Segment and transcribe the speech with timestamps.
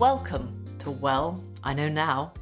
[0.00, 2.32] Welcome to Well, I Know Now,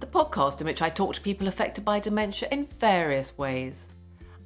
[0.00, 3.88] the podcast in which I talk to people affected by dementia in various ways.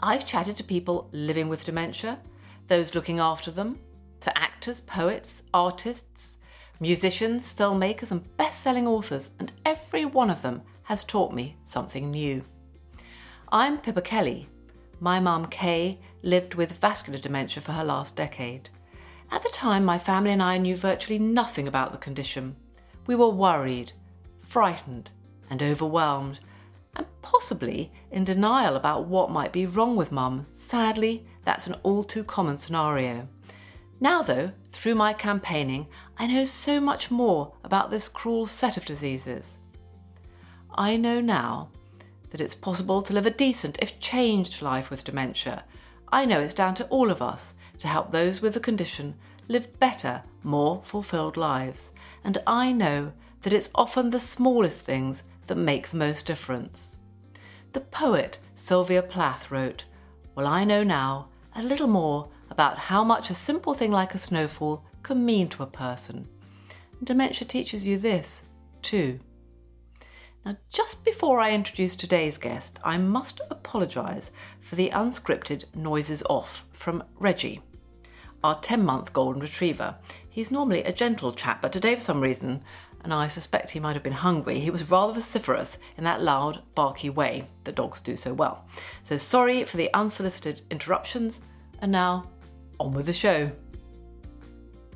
[0.01, 2.19] I've chatted to people living with dementia,
[2.67, 3.79] those looking after them,
[4.23, 6.39] to actors, poets, artists,
[6.81, 12.11] musicians, filmmakers, and best selling authors, and every one of them has taught me something
[12.11, 12.43] new.
[13.53, 14.49] I'm Pippa Kelly.
[14.99, 18.69] My mum, Kay, lived with vascular dementia for her last decade.
[19.31, 22.57] At the time, my family and I knew virtually nothing about the condition.
[23.07, 23.93] We were worried,
[24.41, 25.11] frightened,
[25.51, 26.41] and overwhelmed,
[26.97, 30.47] and possibly in denial about what might be wrong with Mum.
[30.53, 33.29] Sadly, that's an all too common scenario.
[34.01, 38.85] Now, though, through my campaigning, I know so much more about this cruel set of
[38.85, 39.57] diseases.
[40.75, 41.71] I know now
[42.31, 45.65] that it's possible to live a decent, if changed, life with dementia.
[46.11, 49.15] I know it's down to all of us to help those with the condition
[49.49, 51.91] live better, more fulfilled lives.
[52.23, 53.13] And I know
[53.43, 56.97] that it's often the smallest things that make the most difference.
[57.73, 59.85] The poet Sylvia Plath wrote,
[60.35, 64.19] Well, I know now a little more about how much a simple thing like a
[64.19, 66.29] snowfall can mean to a person.
[66.99, 68.43] And dementia teaches you this,
[68.83, 69.21] too.
[70.45, 76.65] Now, just before I introduce today's guest, I must apologise for the unscripted noises off
[76.73, 77.63] from Reggie
[78.45, 79.97] our 10 month golden retriever.
[80.29, 82.63] He's normally a gentle chap, but today, for some reason,
[83.05, 86.63] and I suspect he might have been hungry, he was rather vociferous in that loud,
[86.75, 88.67] barky way that dogs do so well.
[89.03, 91.41] So sorry for the unsolicited interruptions,
[91.81, 92.29] and now
[92.81, 93.51] on with the show.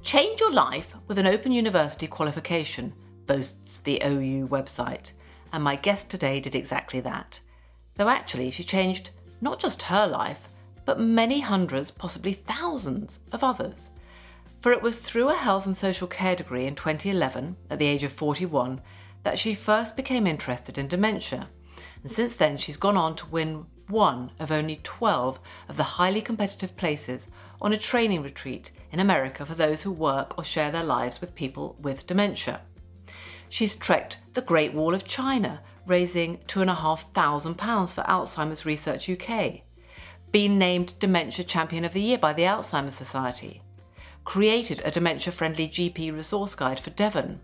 [0.02, 2.92] Change your life with an Open University qualification,
[3.26, 5.12] boasts the OU website,
[5.52, 7.40] and my guest today did exactly that.
[7.96, 10.48] Though actually, she changed not just her life,
[10.84, 13.90] but many hundreds, possibly thousands of others.
[14.60, 18.04] For it was through a health and social care degree in 2011, at the age
[18.04, 18.80] of 41,
[19.24, 21.48] that she first became interested in dementia.
[22.02, 26.20] And since then, she's gone on to win one of only 12 of the highly
[26.20, 27.26] competitive places
[27.60, 31.34] on a training retreat in America for those who work or share their lives with
[31.34, 32.60] people with dementia.
[33.48, 39.62] She's trekked the Great Wall of China, raising £2,500 for Alzheimer's Research UK
[40.32, 43.60] been named Dementia Champion of the Year by the Alzheimer's Society,
[44.24, 47.38] created a dementia friendly GP resource guide for Devon,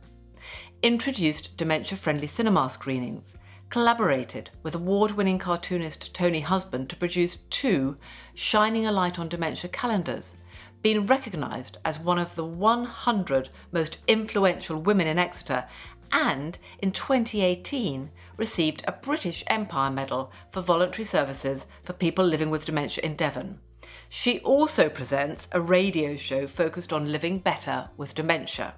[0.83, 3.35] introduced dementia friendly cinema screenings,
[3.69, 7.99] collaborated with award winning cartoonist Tony Husband to produce two
[8.33, 10.35] Shining a Light on Dementia calendars,
[10.81, 15.67] been recognised as one of the 100 most influential women in Exeter,
[16.13, 22.65] and in 2018 received a British Empire Medal for voluntary services for people living with
[22.65, 23.61] dementia in Devon.
[24.09, 28.75] She also presents a radio show focused on living better with dementia.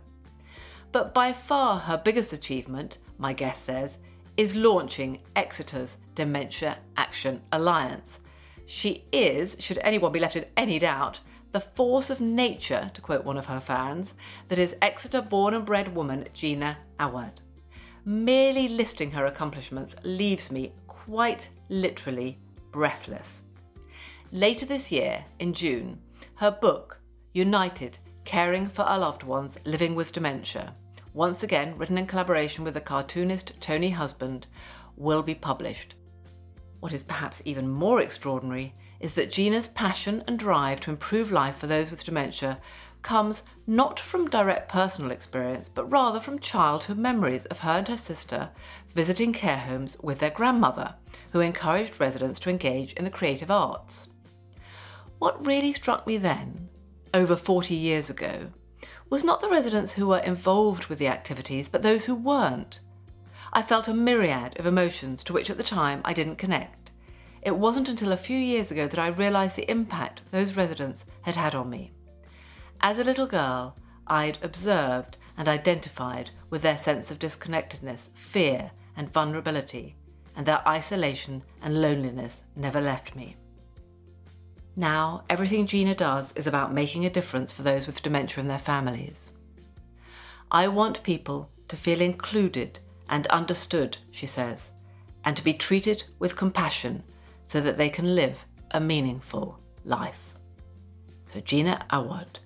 [0.93, 3.99] But by far her biggest achievement, my guest says,
[4.37, 8.19] is launching Exeter's Dementia Action Alliance.
[8.67, 11.21] She is, should anyone be left in any doubt,
[11.53, 14.15] the force of nature, to quote one of her fans,
[14.49, 17.41] that is Exeter born and bred woman Gina Awad.
[18.05, 22.39] Merely listing her accomplishments leaves me quite literally
[22.71, 23.43] breathless.
[24.33, 25.99] Later this year, in June,
[26.37, 27.01] her book,
[27.33, 30.75] United Caring for Our Loved Ones Living with Dementia,
[31.13, 34.47] once again written in collaboration with the cartoonist Tony Husband,
[34.97, 35.97] will be published.
[36.79, 41.57] What is perhaps even more extraordinary is that Gina's passion and drive to improve life
[41.57, 42.59] for those with dementia
[43.03, 47.97] comes not from direct personal experience, but rather from childhood memories of her and her
[47.97, 48.51] sister
[48.95, 50.95] visiting care homes with their grandmother,
[51.33, 54.09] who encouraged residents to engage in the creative arts.
[55.19, 56.69] What really struck me then,
[57.15, 58.51] over 40 years ago,
[59.09, 62.81] was not the residents who were involved with the activities, but those who weren't.
[63.53, 66.80] I felt a myriad of emotions to which at the time I didn't connect.
[67.43, 71.37] It wasn't until a few years ago that I realised the impact those residents had
[71.37, 71.93] had on me.
[72.81, 73.77] As a little girl,
[74.07, 79.97] I'd observed and identified with their sense of disconnectedness, fear, and vulnerability,
[80.37, 83.37] and their isolation and loneliness never left me.
[84.77, 88.59] Now, everything Gina does is about making a difference for those with dementia and their
[88.59, 89.31] families.
[90.51, 94.71] I want people to feel included and understood, she says,
[95.25, 97.03] and to be treated with compassion
[97.51, 100.35] so that they can live a meaningful life.
[101.33, 102.39] So, Gina Awad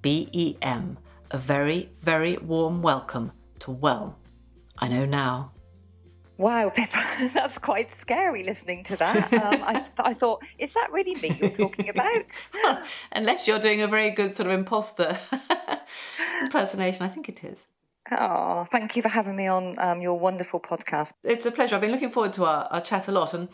[0.00, 0.96] BEM,
[1.30, 4.18] a very, very warm welcome to Well,
[4.78, 5.52] I Know Now.
[6.38, 9.30] Wow, Pippa, that's quite scary listening to that.
[9.38, 12.24] Um, I, I, thought, is that really me you're talking about?
[13.12, 15.18] Unless you're doing a very good sort of imposter
[16.42, 17.58] impersonation, I think it is.
[18.10, 21.12] Oh, thank you for having me on um, your wonderful podcast.
[21.22, 21.74] It's a pleasure.
[21.74, 23.50] I've been looking forward to our, our chat a lot, and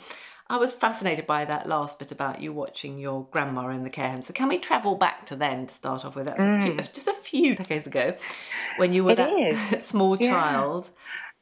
[0.48, 4.10] I was fascinated by that last bit about you watching your grandma in the care
[4.10, 4.22] home.
[4.22, 6.26] So, can we travel back to then to start off with?
[6.26, 6.60] That's mm.
[6.60, 8.14] a few, just a few decades ago
[8.76, 9.58] when you were it that is.
[9.86, 10.28] small yeah.
[10.28, 10.90] child.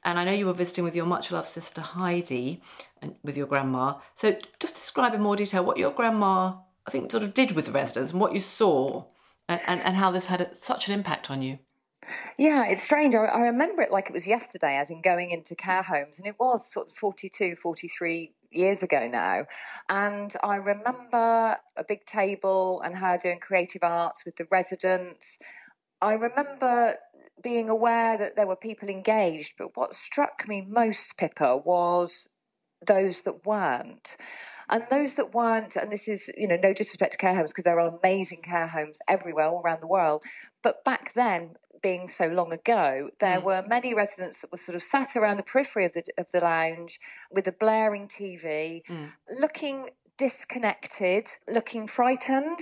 [0.04, 2.60] And I know you were visiting with your much loved sister Heidi
[3.00, 3.94] and with your grandma.
[4.14, 6.54] So, just describe in more detail what your grandma,
[6.86, 9.04] I think, sort of did with the residents and what you saw
[9.48, 11.58] and, and, and how this had such an impact on you.
[12.38, 13.14] Yeah, it's strange.
[13.14, 16.26] I, I, remember it like it was yesterday, as in going into care homes, and
[16.26, 19.46] it was sort of 42, 43 years ago now.
[19.88, 25.38] And I remember a big table and her doing creative arts with the residents.
[26.00, 26.94] I remember
[27.42, 32.28] being aware that there were people engaged, but what struck me most, Pippa, was
[32.86, 34.16] those that weren't.
[34.68, 37.64] And those that weren't, and this is, you know, no disrespect to care homes because
[37.64, 40.22] there are amazing care homes everywhere, all around the world.
[40.62, 43.44] But back then, being so long ago, there mm.
[43.44, 46.40] were many residents that were sort of sat around the periphery of the of the
[46.40, 46.98] lounge
[47.30, 49.10] with a blaring TV, mm.
[49.40, 52.60] looking disconnected, looking frightened.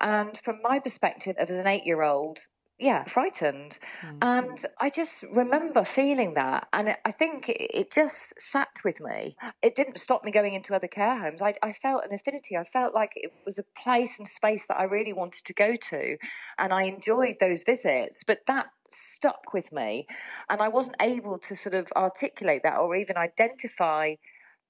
[0.00, 2.38] And from my perspective as an eight year old,
[2.78, 3.78] yeah, frightened.
[4.04, 4.18] Mm-hmm.
[4.22, 6.68] And I just remember feeling that.
[6.72, 9.36] And I think it, it, just sat with me.
[9.62, 11.42] It didn't stop me going into other care homes.
[11.42, 12.56] I, I, felt an affinity.
[12.56, 15.76] I felt like it was a place and space that I really wanted to go
[15.90, 16.16] to.
[16.58, 18.22] And I enjoyed those visits.
[18.26, 20.06] But that stuck with me.
[20.50, 24.14] And I wasn't able to sort of articulate that or even identify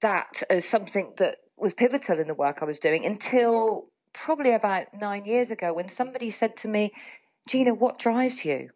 [0.01, 4.87] that as something that was pivotal in the work I was doing until probably about
[4.93, 6.91] nine years ago when somebody said to me,
[7.47, 8.69] Gina, what drives you?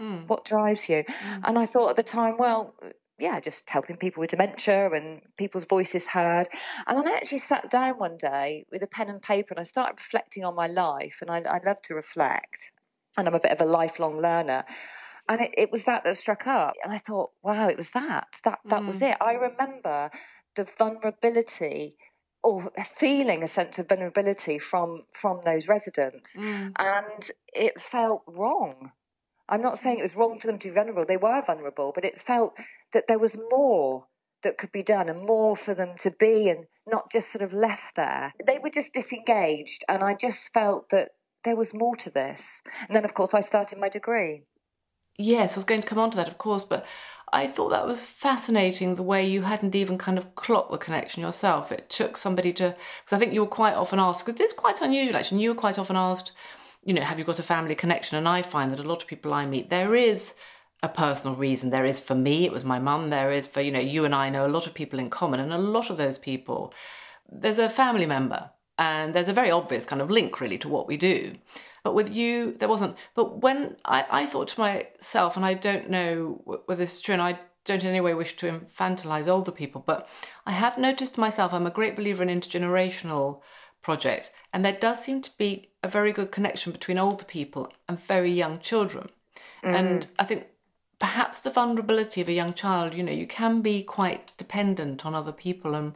[0.00, 0.28] Mm.
[0.28, 1.04] What drives you?
[1.04, 1.40] Mm.
[1.44, 2.74] And I thought at the time, well,
[3.18, 6.48] yeah, just helping people with dementia and people's voices heard.
[6.86, 9.62] And then I actually sat down one day with a pen and paper and I
[9.62, 11.18] started reflecting on my life.
[11.20, 12.72] And I, I love to reflect.
[13.16, 14.64] And I'm a bit of a lifelong learner.
[15.28, 16.74] And it, it was that that struck up.
[16.82, 18.26] And I thought, wow, it was that.
[18.42, 18.88] That that mm.
[18.88, 19.16] was it.
[19.20, 20.10] I remember
[20.56, 21.96] the vulnerability
[22.44, 26.36] or feeling a sense of vulnerability from from those residents.
[26.36, 26.72] Mm.
[26.78, 28.92] and it felt wrong.
[29.48, 31.04] I'm not saying it was wrong for them to be vulnerable.
[31.06, 32.54] They were vulnerable but it felt
[32.92, 34.06] that there was more
[34.42, 37.54] that could be done and more for them to be and not just sort of
[37.54, 38.34] left there.
[38.46, 41.08] They were just disengaged and i just felt that
[41.44, 42.62] there was more to this.
[42.86, 44.44] And then of course i started my degree
[45.16, 46.84] yes i was going to come on to that of course but
[47.34, 51.20] I thought that was fascinating the way you hadn't even kind of clocked the connection
[51.20, 51.72] yourself.
[51.72, 54.80] It took somebody to, because I think you were quite often asked, because it's quite
[54.80, 56.30] unusual actually, you were quite often asked,
[56.84, 58.16] you know, have you got a family connection?
[58.16, 60.34] And I find that a lot of people I meet, there is
[60.84, 61.70] a personal reason.
[61.70, 64.14] There is for me, it was my mum, there is for, you know, you and
[64.14, 66.72] I know a lot of people in common, and a lot of those people,
[67.28, 70.86] there's a family member, and there's a very obvious kind of link really to what
[70.86, 71.34] we do.
[71.84, 72.96] But with you, there wasn't.
[73.14, 77.12] But when I, I thought to myself, and I don't know whether this is true,
[77.12, 80.08] and I don't in any way wish to infantilize older people, but
[80.46, 83.40] I have noticed myself, I'm a great believer in intergenerational
[83.82, 88.00] projects, and there does seem to be a very good connection between older people and
[88.00, 89.10] very young children.
[89.62, 89.74] Mm.
[89.74, 90.46] And I think
[90.98, 95.14] perhaps the vulnerability of a young child, you know, you can be quite dependent on
[95.14, 95.94] other people and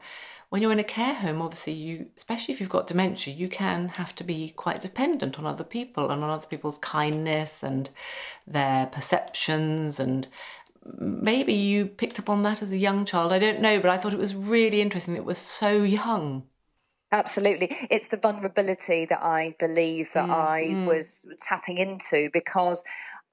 [0.50, 3.88] when you're in a care home, obviously, you, especially if you've got dementia, you can
[3.88, 7.90] have to be quite dependent on other people and on other people's kindness and
[8.46, 10.00] their perceptions.
[10.00, 10.26] And
[10.98, 13.32] maybe you picked up on that as a young child.
[13.32, 16.44] I don't know, but I thought it was really interesting that it was so young.
[17.12, 17.76] Absolutely.
[17.90, 20.86] It's the vulnerability that I believe that mm, I mm.
[20.86, 22.82] was tapping into because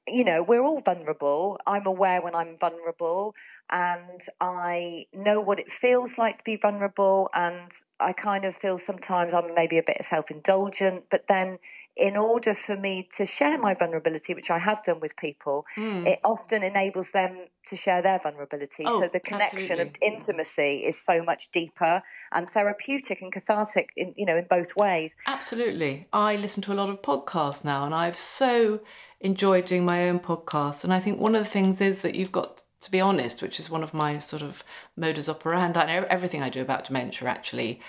[0.08, 1.60] you know, we're all vulnerable.
[1.66, 3.34] I'm aware when I'm vulnerable
[3.72, 7.30] and I know what it feels like to be vulnerable.
[7.34, 11.06] And I kind of feel sometimes I'm maybe a bit self indulgent.
[11.10, 11.58] But then,
[11.98, 16.06] in order for me to share my vulnerability, which I have done with people, mm.
[16.06, 18.84] it often enables them to share their vulnerability.
[18.86, 20.10] Oh, so the connection absolutely.
[20.10, 24.76] of intimacy is so much deeper and therapeutic and cathartic in, you know, in both
[24.76, 25.16] ways.
[25.26, 26.08] Absolutely.
[26.14, 28.82] I listen to a lot of podcasts now and I've so
[29.22, 30.84] enjoyed doing my own podcast.
[30.84, 33.60] And I think one of the things is that you've got to be honest, which
[33.60, 34.64] is one of my sort of
[34.96, 35.86] modus operandi.
[35.86, 37.82] Know everything I do about dementia actually.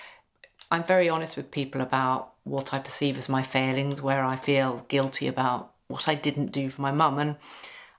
[0.69, 4.85] I'm very honest with people about what I perceive as my failings, where I feel
[4.89, 7.19] guilty about what I didn't do for my mum.
[7.19, 7.35] And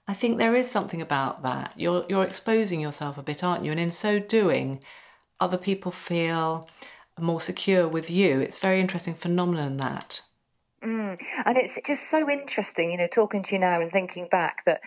[0.07, 1.73] I think there is something about that.
[1.77, 3.71] You're you're exposing yourself a bit, aren't you?
[3.71, 4.81] And in so doing,
[5.41, 6.69] other people feel
[7.19, 8.41] more secure with you.
[8.41, 10.23] It's very interesting phenomenon that.
[10.83, 11.21] Mm.
[11.45, 14.81] And it's just so interesting, you know, talking to you now and thinking back that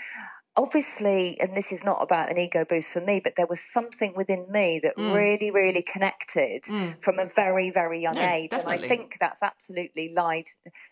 [0.57, 4.13] obviously, and this is not about an ego boost for me, but there was something
[4.15, 5.13] within me that mm.
[5.13, 7.01] really, really connected mm.
[7.01, 8.51] from a very, very young no, age.
[8.51, 8.75] Definitely.
[8.75, 10.47] And I think that's absolutely lied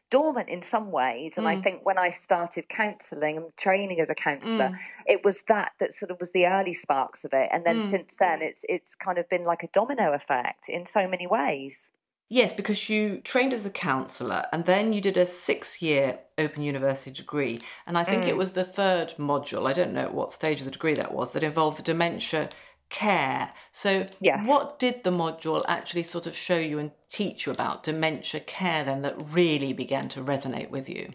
[0.10, 1.34] dormant in some ways.
[1.36, 1.58] And mm.
[1.58, 4.78] I think when I started counselling and training as a counsellor, mm.
[5.06, 7.50] it was that that sort of was the early sparks of it.
[7.52, 7.92] And then mm.
[7.92, 11.92] since then, it's it's kind of been like a domino effect in so many ways.
[12.32, 16.62] Yes, because you trained as a counsellor and then you did a six year Open
[16.62, 17.60] University degree.
[17.88, 18.28] And I think mm.
[18.28, 21.32] it was the third module, I don't know what stage of the degree that was,
[21.34, 22.50] that involved the dementia
[22.90, 23.52] care.
[23.72, 24.48] So, yes.
[24.48, 28.84] what did the module actually sort of show you and teach you about dementia care
[28.84, 31.14] then that really began to resonate with you?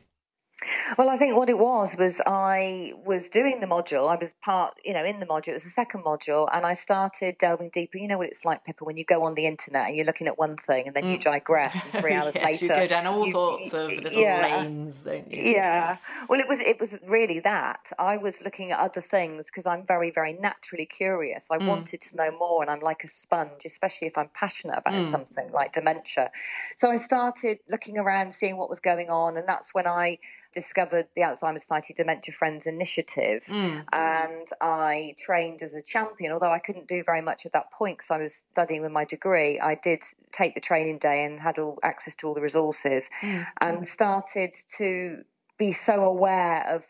[0.99, 4.09] Well, I think what it was was I was doing the module.
[4.09, 5.49] I was part, you know, in the module.
[5.49, 7.99] It was the second module, and I started delving deeper.
[7.99, 10.27] You know what it's like, Pippa, when you go on the internet and you're looking
[10.27, 11.23] at one thing, and then you mm.
[11.23, 14.59] digress, and three hours yes, later you go down all you, sorts of little yeah,
[14.59, 15.53] lanes, don't you?
[15.53, 15.97] Yeah.
[16.29, 19.85] Well, it was it was really that I was looking at other things because I'm
[19.87, 21.45] very very naturally curious.
[21.51, 21.67] I mm.
[21.67, 25.11] wanted to know more, and I'm like a sponge, especially if I'm passionate about mm.
[25.11, 26.31] something like dementia.
[26.77, 30.19] So I started looking around, seeing what was going on, and that's when I
[30.55, 33.85] discovered the Alzheimer's Society Dementia Friends Initiative, mm.
[33.93, 36.33] and I trained as a champion.
[36.33, 39.05] Although I couldn't do very much at that point because I was studying with my
[39.05, 43.11] degree, I did take the training day and had all access to all the resources,
[43.21, 43.47] mm.
[43.61, 45.23] and started to
[45.59, 46.85] be so aware of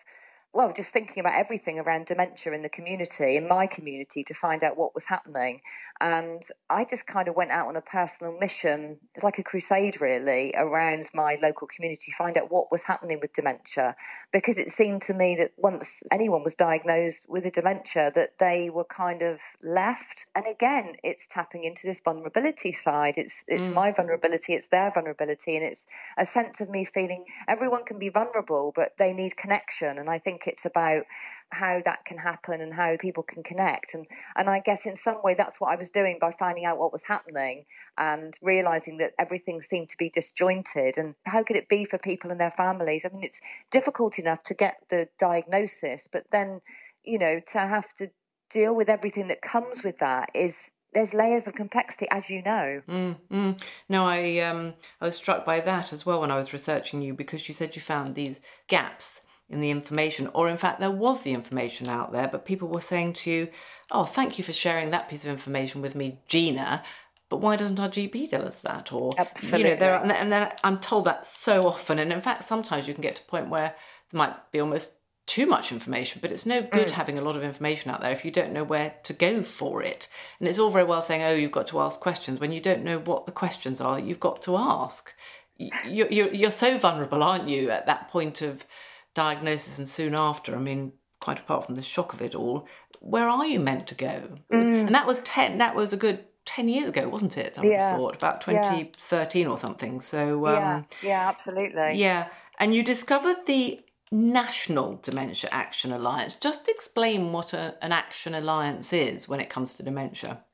[0.54, 4.62] well, just thinking about everything around dementia in the community, in my community, to find
[4.62, 5.60] out what was happening.
[6.00, 10.00] And I just kind of went out on a personal mission, it's like a crusade
[10.00, 13.96] really, around my local community, find out what was happening with dementia.
[14.32, 18.70] Because it seemed to me that once anyone was diagnosed with a dementia, that they
[18.70, 20.26] were kind of left.
[20.36, 23.14] And again, it's tapping into this vulnerability side.
[23.16, 23.74] It's it's mm.
[23.74, 25.84] my vulnerability, it's their vulnerability, and it's
[26.16, 29.98] a sense of me feeling everyone can be vulnerable, but they need connection.
[29.98, 31.04] And I think it's about
[31.50, 33.94] how that can happen and how people can connect.
[33.94, 36.78] And and I guess in some way that's what I was doing by finding out
[36.78, 37.64] what was happening
[37.96, 40.98] and realizing that everything seemed to be disjointed.
[40.98, 43.02] And how could it be for people and their families?
[43.04, 46.60] I mean, it's difficult enough to get the diagnosis, but then
[47.04, 48.10] you know to have to
[48.50, 52.80] deal with everything that comes with that is there's layers of complexity, as you know.
[52.88, 53.62] Mm, mm.
[53.88, 57.12] No, I um, I was struck by that as well when I was researching you
[57.14, 59.22] because you said you found these gaps
[59.54, 62.80] in the information, or in fact, there was the information out there, but people were
[62.80, 63.48] saying to you,
[63.90, 66.82] Oh, thank you for sharing that piece of information with me, Gina.
[67.28, 68.92] But why doesn't our GP tell us that?
[68.92, 69.58] Or, Absolutely.
[69.58, 71.98] you know, there are, and then I'm told that so often.
[71.98, 73.74] And in fact, sometimes you can get to a point where
[74.10, 74.92] there might be almost
[75.26, 76.92] too much information, but it's no good mm.
[76.92, 79.82] having a lot of information out there if you don't know where to go for
[79.82, 80.06] it.
[80.38, 82.40] And it's all very well saying, oh, you've got to ask questions.
[82.40, 85.12] When you don't know what the questions are, you've got to ask.
[85.56, 88.66] You're, you're, you're so vulnerable, aren't you, at that point of
[89.14, 92.66] diagnosis and soon after, I mean, quite apart from the shock of it all,
[93.00, 94.22] where are you meant to go?
[94.52, 94.86] Mm.
[94.86, 97.58] And that was 10, that was a good 10 years ago, wasn't it?
[97.58, 97.96] I yeah.
[97.96, 99.48] thought, about 2013 yeah.
[99.48, 100.00] or something.
[100.00, 100.82] So, um, yeah.
[101.02, 101.94] yeah, absolutely.
[101.94, 102.28] Yeah.
[102.58, 103.80] And you discovered the
[104.12, 106.34] National Dementia Action Alliance.
[106.34, 110.44] Just explain what a, an action alliance is when it comes to dementia.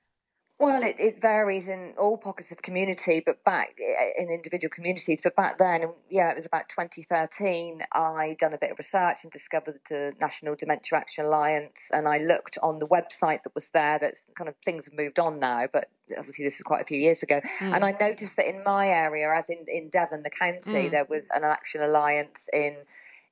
[0.60, 3.78] Well, it, it varies in all pockets of community, but back
[4.18, 5.22] in individual communities.
[5.24, 7.80] But back then, yeah, it was about 2013.
[7.94, 12.18] I done a bit of research and discovered the National Dementia Action Alliance, and I
[12.18, 13.98] looked on the website that was there.
[13.98, 15.88] That's kind of things have moved on now, but
[16.18, 17.40] obviously this is quite a few years ago.
[17.60, 17.76] Mm.
[17.76, 20.90] And I noticed that in my area, as in in Devon, the county, mm.
[20.90, 22.76] there was an action alliance in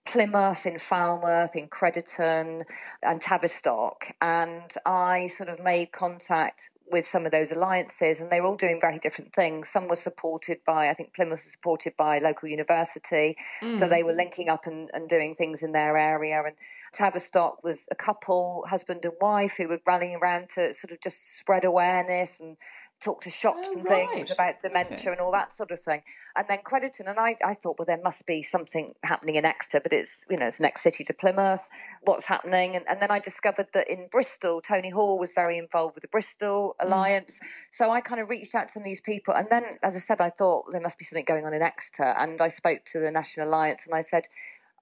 [0.06, 2.62] Plymouth, in Falmouth, in Crediton,
[3.02, 4.12] and Tavistock.
[4.22, 8.56] And I sort of made contact with some of those alliances, and they were all
[8.56, 9.68] doing very different things.
[9.68, 13.78] Some were supported by, I think Plymouth was supported by a local university, mm.
[13.78, 16.42] so they were linking up and, and doing things in their area.
[16.44, 16.54] And
[16.92, 21.38] Tavistock was a couple, husband and wife, who were rallying around to sort of just
[21.38, 22.56] spread awareness and
[23.00, 24.08] talk to shops oh, and right.
[24.10, 25.10] things about dementia okay.
[25.12, 26.02] and all that sort of thing.
[26.36, 29.80] And then Crediton, and I, I thought, well, there must be something happening in Exeter,
[29.80, 31.68] but it's, you know, it's next city to Plymouth.
[32.02, 32.74] What's happening?
[32.74, 36.08] And, and then I discovered that in Bristol, Tony Hall was very involved with the
[36.08, 36.86] Bristol mm.
[36.86, 37.34] Alliance.
[37.34, 37.46] Mm.
[37.72, 39.34] So I kind of reached out to some of these people.
[39.34, 42.14] And then, as I said, I thought there must be something going on in Exeter.
[42.18, 44.24] And I spoke to the National Alliance and I said,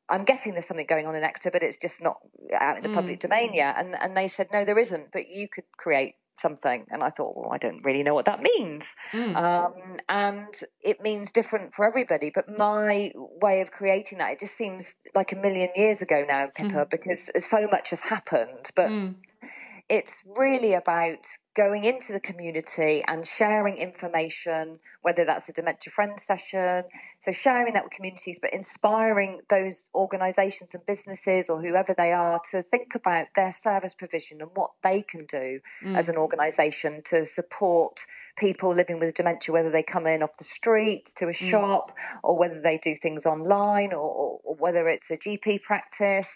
[0.08, 2.18] I'm guessing there's something going on in Exeter, but it's just not
[2.54, 2.94] out in the mm.
[2.94, 3.74] public domain yet.
[3.76, 6.86] And and they said, no, there isn't, but you could create something.
[6.90, 8.94] And I thought, well, I don't really know what that means.
[9.12, 9.36] Mm.
[9.36, 9.72] Um,
[10.08, 12.30] and it means different for everybody.
[12.34, 16.48] But my way of creating that, it just seems like a million years ago now,
[16.54, 16.90] Pippa, mm.
[16.90, 18.70] because so much has happened.
[18.74, 19.14] But mm.
[19.88, 21.18] it's really about
[21.56, 26.84] going into the community and sharing information, whether that's a dementia friend session,
[27.20, 32.38] so sharing that with communities, but inspiring those organisations and businesses or whoever they are
[32.50, 35.96] to think about their service provision and what they can do mm.
[35.96, 38.00] as an organisation to support
[38.36, 41.50] people living with dementia, whether they come in off the street to a mm.
[41.50, 46.28] shop or whether they do things online or, or, or whether it's a GP practice.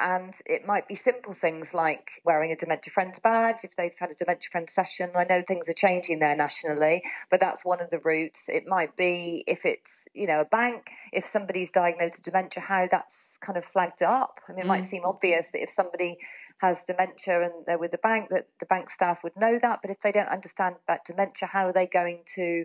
[0.00, 4.10] And it might be simple things like wearing a Dementia Friends badge if they've had
[4.10, 5.10] a Dementia Friends session.
[5.14, 8.44] I know things are changing there nationally, but that's one of the routes.
[8.48, 12.88] It might be if it's, you know, a bank, if somebody's diagnosed with dementia, how
[12.90, 14.40] that's kind of flagged up.
[14.48, 14.68] I mean, it mm.
[14.68, 16.16] might seem obvious that if somebody
[16.58, 19.80] has dementia and they're with the bank, that the bank staff would know that.
[19.82, 22.64] But if they don't understand about dementia, how are they going to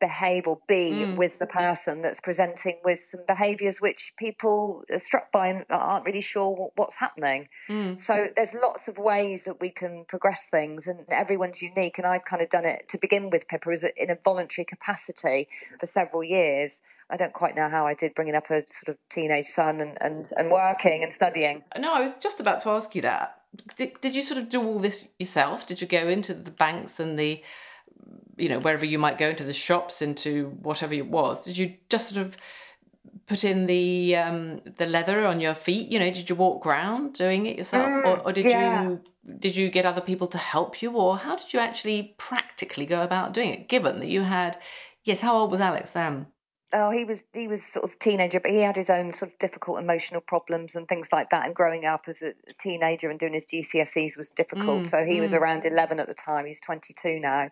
[0.00, 1.16] behave or be mm.
[1.16, 6.06] with the person that's presenting with some behaviours which people are struck by and aren't
[6.06, 7.48] really sure what's happening.
[7.68, 8.00] Mm.
[8.00, 11.98] So there's lots of ways that we can progress things, and everyone's unique.
[11.98, 15.48] And I've kind of done it to begin with, Pippa, is in a voluntary capacity
[15.78, 16.80] for several years.
[17.10, 19.98] I don't quite know how I did bringing up a sort of teenage son and,
[20.00, 21.64] and, and working and studying.
[21.78, 23.36] No, I was just about to ask you that.
[23.76, 25.66] Did, did you sort of do all this yourself?
[25.66, 27.42] Did you go into the banks and the
[28.40, 31.74] you know, wherever you might go into the shops, into whatever it was, did you
[31.88, 32.36] just sort of
[33.26, 35.90] put in the um, the leather on your feet?
[35.90, 38.82] You know, did you walk around doing it yourself, mm, or, or, did yeah.
[38.82, 39.00] you
[39.38, 43.02] did you get other people to help you, or how did you actually practically go
[43.02, 43.68] about doing it?
[43.68, 44.58] Given that you had,
[45.04, 46.26] yes, how old was Alex then?
[46.72, 49.38] Oh, he was he was sort of teenager, but he had his own sort of
[49.38, 51.44] difficult emotional problems and things like that.
[51.44, 54.84] And growing up as a teenager and doing his GCSEs was difficult.
[54.84, 55.20] Mm, so he mm.
[55.20, 56.46] was around eleven at the time.
[56.46, 57.50] He's twenty two now.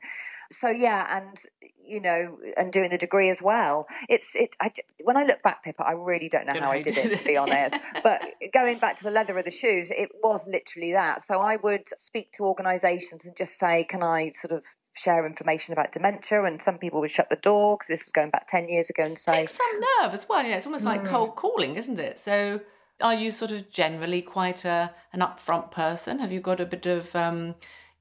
[0.53, 1.39] So yeah, and
[1.85, 3.87] you know, and doing the degree as well.
[4.09, 4.55] It's it.
[4.61, 4.73] I,
[5.03, 7.37] when I look back, Pippa, I really don't know how I did it to be
[7.37, 7.77] honest.
[8.03, 8.23] but
[8.53, 11.27] going back to the leather of the shoes, it was literally that.
[11.27, 14.63] So I would speak to organisations and just say, "Can I sort of
[14.95, 18.31] share information about dementia, and some people would shut the door because this was going
[18.31, 19.33] back 10 years ago and say.
[19.33, 21.07] Takes some nerve as well, you know, it's almost like mm.
[21.07, 22.19] cold calling, isn't it?
[22.19, 22.61] So
[23.01, 26.19] are you sort of generally quite a, an upfront person?
[26.19, 27.55] Have you got a bit of, um,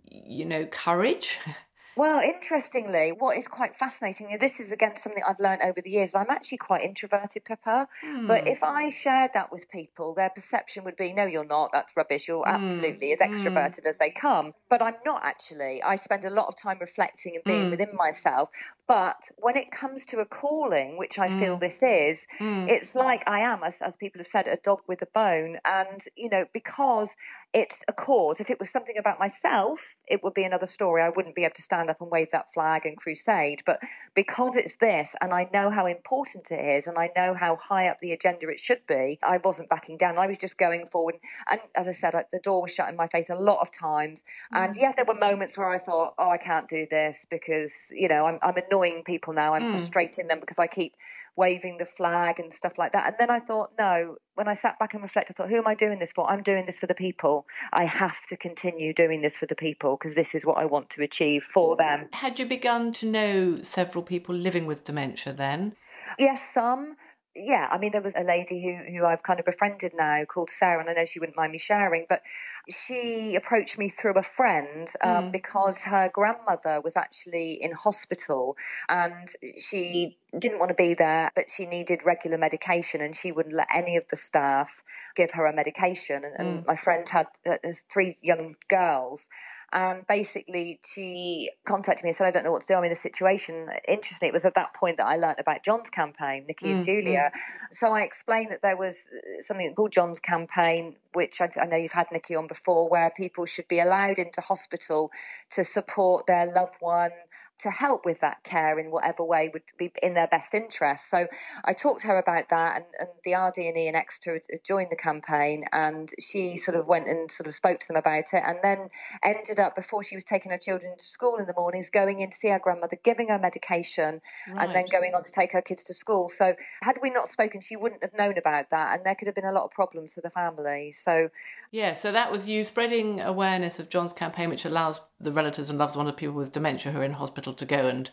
[0.05, 1.39] you know, courage?
[1.97, 6.13] Well, interestingly, what is quite fascinating, this is again something I've learned over the years.
[6.13, 7.87] I'm actually quite introverted, Pippa.
[8.05, 8.27] Mm.
[8.27, 11.71] But if I shared that with people, their perception would be, no, you're not.
[11.73, 12.27] That's rubbish.
[12.27, 12.53] You're mm.
[12.53, 13.33] absolutely as hmm.
[13.33, 13.87] extroverted mm.
[13.87, 14.53] as they come.
[14.69, 15.81] But I'm not actually.
[15.81, 17.71] I spend a lot of time reflecting and being hmm.
[17.71, 18.49] within myself.
[18.87, 21.61] But when it comes to a calling, which I feel hmm.
[21.61, 25.07] this is, it's like I am, as, as people have said, a dog with a
[25.07, 25.57] bone.
[25.65, 27.09] And, you know, because
[27.57, 31.01] it's a cause, if it was something about myself, it would be another story.
[31.01, 33.63] I wouldn't be able to stand up and wave that flag and crusade.
[33.65, 33.79] But
[34.13, 37.87] because it's this, and I know how important it is, and I know how high
[37.87, 40.19] up the agenda it should be, I wasn't backing down.
[40.19, 41.15] I was just going forward.
[41.49, 44.23] And as I said, the door was shut in my face a lot of times.
[44.51, 44.79] And mm.
[44.79, 48.27] yes, there were moments where I thought, oh, I can't do this because, you know,
[48.27, 49.55] I'm, I'm annoying people now.
[49.55, 49.71] I'm mm.
[49.71, 50.93] frustrating them because I keep
[51.37, 53.05] waving the flag and stuff like that.
[53.05, 55.67] And then I thought, no, when I sat back and reflected, I thought, who am
[55.67, 56.29] I doing this for?
[56.29, 57.45] I'm doing this for the people.
[57.71, 60.89] I have to continue doing this for the people because this is what I want
[60.91, 62.09] to achieve for them.
[62.11, 65.75] Had you begun to know several people living with dementia then?
[66.17, 66.95] Yes, some
[67.37, 70.49] yeah, I mean, there was a lady who, who I've kind of befriended now called
[70.49, 72.21] Sarah, and I know she wouldn't mind me sharing, but
[72.69, 75.31] she approached me through a friend um, mm.
[75.31, 78.57] because her grandmother was actually in hospital
[78.89, 83.55] and she didn't want to be there, but she needed regular medication, and she wouldn't
[83.55, 84.83] let any of the staff
[85.15, 86.23] give her a medication.
[86.23, 86.67] And, and mm.
[86.67, 87.55] my friend had uh,
[87.91, 89.29] three young girls.
[89.73, 92.75] And basically, she contacted me and said, I don't know what to do.
[92.75, 93.67] I'm in this situation.
[93.85, 96.85] Interestingly, it was at that point that I learned about John's campaign, Nicci mm, and
[96.85, 97.31] Julia.
[97.33, 97.73] Mm.
[97.73, 101.75] So I explained that there was uh, something called John's campaign, which I, I know
[101.75, 105.11] you've had Nicci on before, where people should be allowed into hospital
[105.51, 107.11] to support their loved one
[107.59, 111.09] to help with that care in whatever way would be in their best interest.
[111.09, 111.27] So
[111.65, 114.95] I talked to her about that, and, and the RD&E in Exeter had joined the
[114.95, 118.59] campaign, and she sort of went and sort of spoke to them about it, and
[118.61, 118.89] then
[119.23, 122.29] ended up before she was taking her children to school in the mornings, going in
[122.29, 124.65] to see her grandmother, giving her medication, right.
[124.65, 126.29] and then going on to take her kids to school.
[126.29, 129.35] So had we not spoken, she wouldn't have known about that, and there could have
[129.35, 130.91] been a lot of problems for the family.
[130.91, 131.29] So
[131.71, 135.79] yeah, so that was you spreading awareness of John's campaign, which allows the relatives and
[135.79, 138.09] loved ones of people with dementia who are in hospital to go and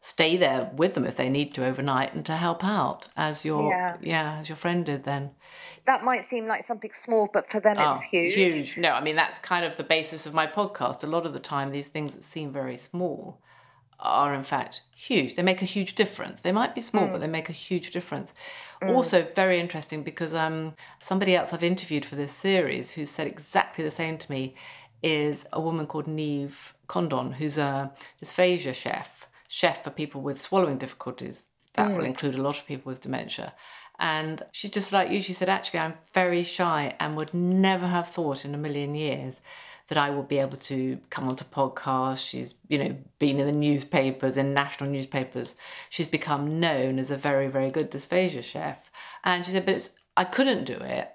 [0.00, 3.70] stay there with them if they need to overnight and to help out as your
[3.70, 5.30] yeah, yeah as your friend did then.
[5.86, 8.36] That might seem like something small but for them oh, it's huge.
[8.36, 8.78] it's huge.
[8.78, 11.02] No i mean that's kind of the basis of my podcast.
[11.02, 13.40] A lot of the time these things that seem very small
[13.98, 15.34] are in fact huge.
[15.34, 16.42] They make a huge difference.
[16.42, 17.12] They might be small mm.
[17.12, 18.32] but they make a huge difference.
[18.80, 18.94] Mm.
[18.94, 23.82] also very interesting because um somebody else i've interviewed for this series who said exactly
[23.82, 24.54] the same to me
[25.02, 30.78] is a woman called Niamh Condon, who's a dysphagia chef, chef for people with swallowing
[30.78, 31.46] difficulties.
[31.74, 31.96] That mm.
[31.96, 33.54] will include a lot of people with dementia.
[33.98, 35.22] And she's just like you.
[35.22, 39.40] She said, actually, I'm very shy and would never have thought in a million years
[39.88, 42.28] that I would be able to come onto podcasts.
[42.28, 45.56] She's, you know, been in the newspapers, in national newspapers.
[45.90, 48.90] She's become known as a very, very good dysphagia chef.
[49.24, 51.10] And she said, but I couldn't do it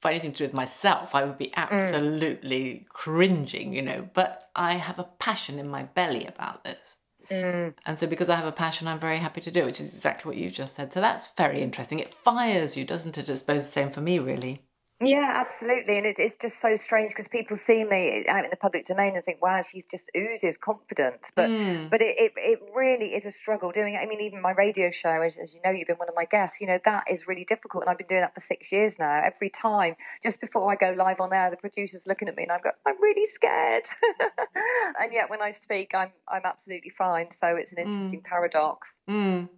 [0.00, 1.14] for anything to do with myself.
[1.14, 1.54] I would be mm.
[1.56, 2.88] absolutely mm.
[2.88, 4.08] cringing, you know.
[4.12, 6.96] But I have a passion in my belly about this.
[7.30, 7.74] Mm.
[7.86, 9.94] And so, because I have a passion, I'm very happy to do it, which is
[9.94, 10.92] exactly what you just said.
[10.92, 12.00] So, that's very interesting.
[12.00, 13.30] It fires you, doesn't it?
[13.30, 14.62] I suppose the same for me, really.
[15.02, 15.96] Yeah, absolutely.
[15.96, 19.16] And it's, it's just so strange because people see me out in the public domain
[19.16, 21.30] and think, wow, she's just oozes confidence.
[21.34, 21.88] But mm.
[21.88, 23.98] but it, it, it, really is a struggle doing it.
[23.98, 26.26] I mean, even my radio show, as, as, you know, you've been one of my
[26.26, 27.84] guests, you know, that is really difficult.
[27.84, 29.22] And I've been doing that for six years now.
[29.24, 32.52] Every time, just before I go live on air, the producer's looking at me and
[32.52, 33.84] I'm going, I'm really scared.
[35.00, 37.30] and yet when I speak, I'm, I'm absolutely fine.
[37.30, 37.86] So it's an mm.
[37.86, 38.24] interesting mm.
[38.24, 39.00] paradox.
[39.08, 39.48] Mm.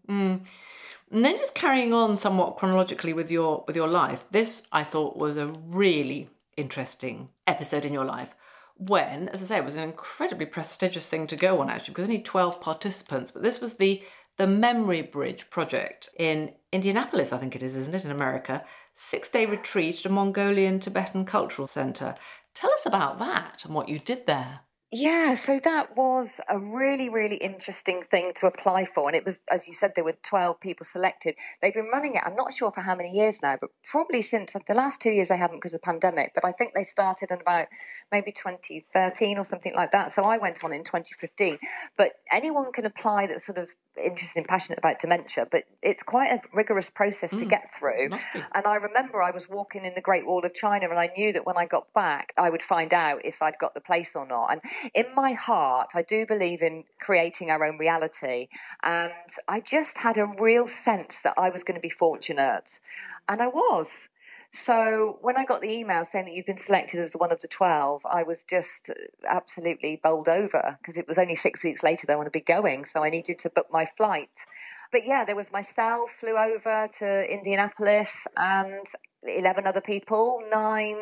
[1.12, 4.26] And then just carrying on somewhat chronologically with your with your life.
[4.30, 8.34] This I thought was a really interesting episode in your life
[8.76, 12.04] when, as I say, it was an incredibly prestigious thing to go on actually because
[12.04, 14.02] only 12 participants, but this was the
[14.38, 18.64] the Memory Bridge project in Indianapolis, I think it is, isn't it, in America?
[18.94, 22.14] Six day retreat at a Mongolian Tibetan cultural center.
[22.54, 24.60] Tell us about that and what you did there.
[24.94, 29.08] Yeah, so that was a really, really interesting thing to apply for.
[29.08, 31.34] And it was, as you said, there were 12 people selected.
[31.62, 34.52] They've been running it, I'm not sure for how many years now, but probably since
[34.52, 36.32] the last two years they haven't because of the pandemic.
[36.34, 37.68] But I think they started in about
[38.12, 40.12] maybe 2013 or something like that.
[40.12, 41.58] So I went on in 2015.
[41.96, 46.30] But anyone can apply that sort of interested and passionate about dementia, but it's quite
[46.30, 48.10] a rigorous process mm, to get through.
[48.54, 51.32] And I remember I was walking in the Great Wall of China and I knew
[51.32, 54.26] that when I got back, I would find out if I'd got the place or
[54.26, 54.52] not.
[54.52, 54.60] And
[54.94, 58.48] in my heart, I do believe in creating our own reality.
[58.82, 59.12] And
[59.48, 62.80] I just had a real sense that I was going to be fortunate.
[63.28, 64.08] And I was.
[64.54, 67.48] So when I got the email saying that you've been selected as one of the
[67.48, 68.90] 12, I was just
[69.26, 72.84] absolutely bowled over because it was only six weeks later they want to be going.
[72.84, 74.44] So I needed to book my flight.
[74.90, 78.86] But yeah, there was myself, flew over to Indianapolis and
[79.22, 80.98] 11 other people, nine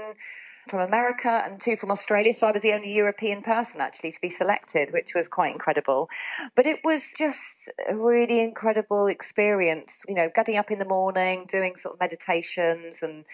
[0.71, 2.33] from America and two from Australia.
[2.33, 6.09] So I was the only European person actually to be selected, which was quite incredible.
[6.55, 11.47] But it was just a really incredible experience, you know, getting up in the morning,
[11.49, 13.25] doing sort of meditations and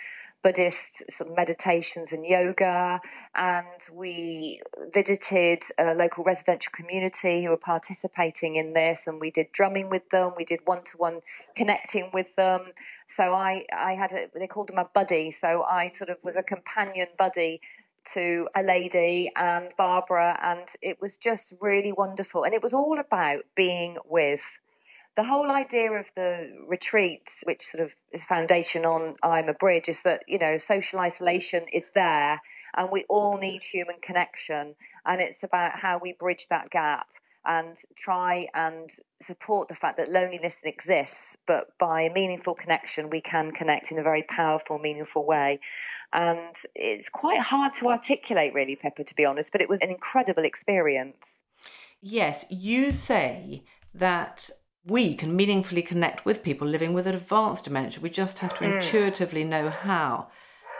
[0.42, 3.01] Buddhist sort of meditations and yoga,
[3.35, 4.61] and we
[4.94, 10.09] visited a local residential community who were participating in this, and we did drumming with
[10.11, 11.20] them, we did one-to-one
[11.57, 12.72] connecting with them.
[13.09, 16.37] So I, I had a, they called them a buddy, so I sort of was
[16.37, 17.61] a companion buddy
[18.12, 22.44] to a lady and Barbara, and it was just really wonderful.
[22.44, 24.42] And it was all about being with
[25.16, 29.88] the whole idea of the retreats, which sort of is foundation on I'm a Bridge,
[29.88, 32.40] is that, you know, social isolation is there
[32.76, 34.74] and we all need human connection.
[35.07, 37.07] And it's about how we bridge that gap
[37.46, 38.90] and try and
[39.22, 44.02] support the fact that loneliness exists, but by meaningful connection, we can connect in a
[44.02, 45.61] very powerful, meaningful way.
[46.12, 49.90] And it's quite hard to articulate, really, Pippa, to be honest, but it was an
[49.90, 51.38] incredible experience.
[52.02, 54.50] Yes, you say that
[54.87, 58.01] we can meaningfully connect with people living with advanced dementia.
[58.01, 58.75] We just have to mm.
[58.77, 60.29] intuitively know how.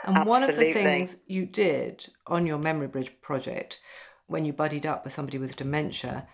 [0.05, 0.29] And Absolutely.
[0.29, 3.79] one of the things you did on your Memory Bridge project
[4.27, 6.27] when you buddied up with somebody with dementia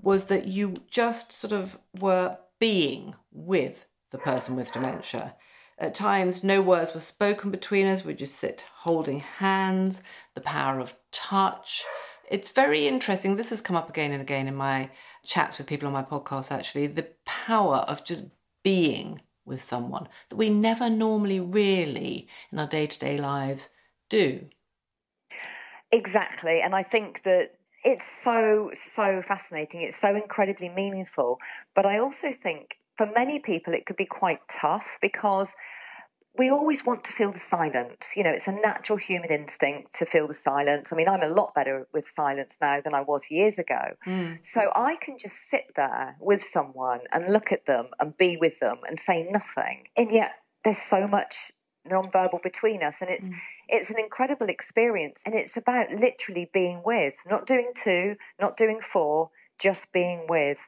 [0.00, 5.34] was that you just sort of were being with the person with dementia.
[5.78, 8.04] At times, no words were spoken between us.
[8.04, 10.02] We just sit holding hands,
[10.34, 11.84] the power of touch.
[12.30, 13.36] It's very interesting.
[13.36, 14.90] This has come up again and again in my
[15.24, 18.24] chats with people on my podcast actually the power of just
[18.62, 23.70] being with someone that we never normally really in our day-to-day lives
[24.08, 24.46] do.
[25.92, 29.80] Exactly and i think that it's so so fascinating.
[29.80, 31.38] It's so incredibly meaningful
[31.74, 35.52] but i also think for many people it could be quite tough because
[36.40, 38.12] we always want to feel the silence.
[38.16, 40.90] You know, it's a natural human instinct to feel the silence.
[40.90, 43.82] I mean, I'm a lot better with silence now than I was years ago.
[44.06, 44.38] Mm.
[44.42, 48.58] So I can just sit there with someone and look at them and be with
[48.58, 49.88] them and say nothing.
[49.98, 50.30] And yet
[50.64, 51.52] there's so much
[51.86, 53.34] nonverbal between us and it's mm.
[53.68, 58.80] it's an incredible experience and it's about literally being with, not doing to, not doing
[58.80, 60.58] for, just being with.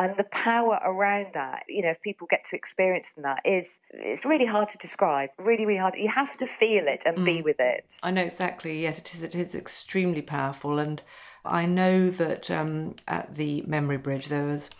[0.00, 4.24] And the power around that, you know, if people get to experience that, is it's
[4.24, 5.28] really hard to describe.
[5.38, 5.94] Really, really hard.
[5.94, 7.24] You have to feel it and mm.
[7.26, 7.98] be with it.
[8.02, 8.80] I know exactly.
[8.80, 9.22] Yes, it is.
[9.22, 11.02] It is extremely powerful, and
[11.44, 14.70] I know that um, at the Memory Bridge there was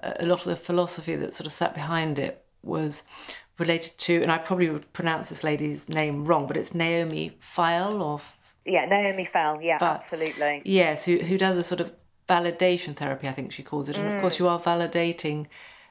[0.00, 3.02] a lot of the philosophy that sort of sat behind it was
[3.58, 8.00] related to, and I probably would pronounce this lady's name wrong, but it's Naomi Feil
[8.00, 8.20] or
[8.64, 9.58] yeah, Naomi Feil.
[9.60, 10.62] Yeah, but, absolutely.
[10.64, 11.90] Yes, who who does a sort of
[12.28, 13.96] validation therapy, I think she calls it.
[13.96, 14.40] And of course, mm.
[14.40, 15.46] you are validating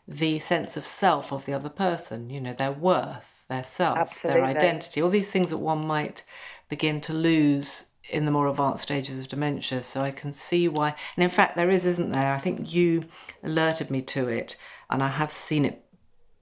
[0.07, 4.41] the sense of self of the other person, you know, their worth, their self, Absolutely.
[4.41, 6.23] their identity, all these things that one might
[6.69, 9.81] begin to lose in the more advanced stages of dementia.
[9.81, 10.95] So I can see why.
[11.15, 12.33] And in fact, there is, isn't there?
[12.33, 13.03] I think you
[13.43, 14.55] alerted me to it,
[14.89, 15.83] and I have seen it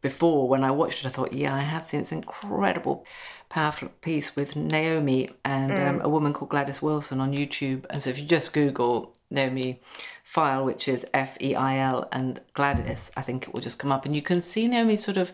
[0.09, 0.47] before.
[0.47, 2.97] When I watched it, I thought, yeah, I have seen this incredible,
[3.49, 5.87] powerful piece with Naomi and mm.
[5.87, 7.81] um, a woman called Gladys Wilson on YouTube.
[7.89, 8.95] And so if you just Google
[9.29, 9.81] Naomi
[10.33, 13.91] Feil, which is F E I L, and Gladys, I think it will just come
[13.91, 14.05] up.
[14.05, 15.31] And you can see Naomi sort of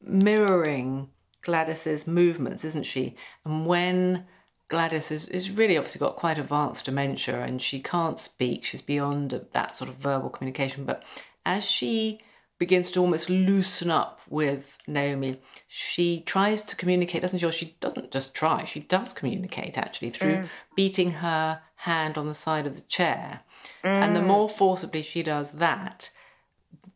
[0.00, 1.08] mirroring
[1.42, 3.16] Gladys's movements, isn't she?
[3.44, 4.26] And when
[4.68, 9.28] Gladys is, is really obviously got quite advanced dementia and she can't speak, she's beyond
[9.52, 10.84] that sort of verbal communication.
[10.84, 11.02] But
[11.44, 12.20] as she
[12.60, 15.40] begins to almost loosen up with Naomi.
[15.66, 17.46] She tries to communicate, doesn't she?
[17.46, 20.48] Or she doesn't just try, she does communicate actually through mm.
[20.76, 23.40] beating her hand on the side of the chair.
[23.82, 23.88] Mm.
[23.88, 24.26] And the mm.
[24.26, 26.10] more forcibly she does that,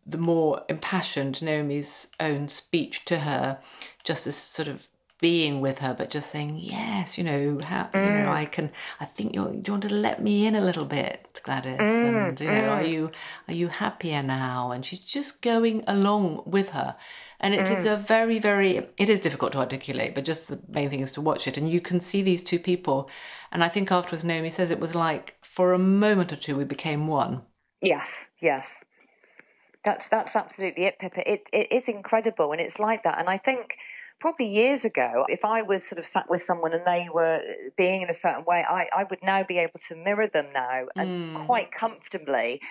[0.07, 3.59] the more impassioned Naomi's own speech to her,
[4.05, 4.88] just this sort of
[5.25, 8.07] being with her, but just saying, yes, you know, how, mm.
[8.07, 8.41] you know, mm.
[8.43, 11.41] I can, I think you're, do you want to let me in a little bit,
[11.45, 11.79] Gladys?
[11.79, 12.29] Mm.
[12.29, 12.77] And, you know, mm.
[12.77, 13.11] are you,
[13.49, 14.71] are you happier now?
[14.71, 16.95] And she's just going along with her.
[17.41, 17.95] And it is mm.
[17.95, 21.23] a very, very, it is difficult to articulate, but just the main thing is to
[21.23, 21.57] watch it.
[21.57, 23.09] And you can see these two people.
[23.51, 26.65] And I think afterwards, Naomi says it was like for a moment or two, we
[26.65, 27.41] became one.
[27.81, 28.85] Yes, yes.
[29.87, 31.31] That's that's absolutely it, Pippa.
[31.31, 33.19] It it is incredible, and it's like that.
[33.19, 33.77] And I think
[34.25, 37.43] probably years ago, if I was sort of sat with someone and they were
[37.77, 40.85] being in a certain way, I, I would now be able to mirror them now
[40.97, 41.45] and mm.
[41.45, 42.63] quite comfortably.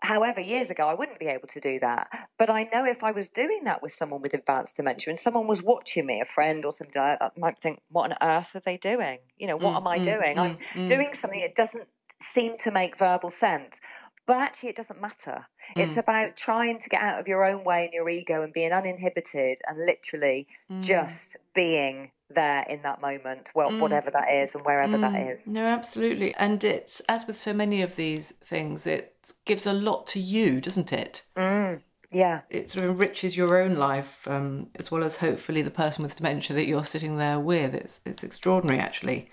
[0.00, 2.08] However, years ago, I wouldn't be able to do that.
[2.38, 5.46] But I know if I was doing that with someone with advanced dementia and someone
[5.46, 8.48] was watching me, a friend or something like that, I might think, what on earth
[8.54, 9.20] are they doing?
[9.38, 10.36] You know, what mm, am I mm, doing?
[10.36, 10.88] Mm, I'm mm.
[10.88, 11.88] doing something that doesn't
[12.20, 13.80] seem to make verbal sense.
[14.28, 15.46] But actually, it doesn't matter.
[15.74, 15.84] Mm.
[15.84, 18.72] It's about trying to get out of your own way and your ego and being
[18.72, 20.82] uninhibited and literally mm.
[20.82, 23.80] just being there in that moment, well, mm.
[23.80, 25.32] whatever that is and wherever that mm.
[25.32, 25.46] is.
[25.46, 26.34] No, absolutely.
[26.34, 30.60] And it's, as with so many of these things, it gives a lot to you,
[30.60, 31.22] doesn't it?
[31.34, 31.80] Mm.
[32.10, 32.42] Yeah.
[32.50, 36.16] It sort of enriches your own life um, as well as hopefully the person with
[36.16, 37.74] dementia that you're sitting there with.
[37.74, 39.30] It's, it's extraordinary, actually.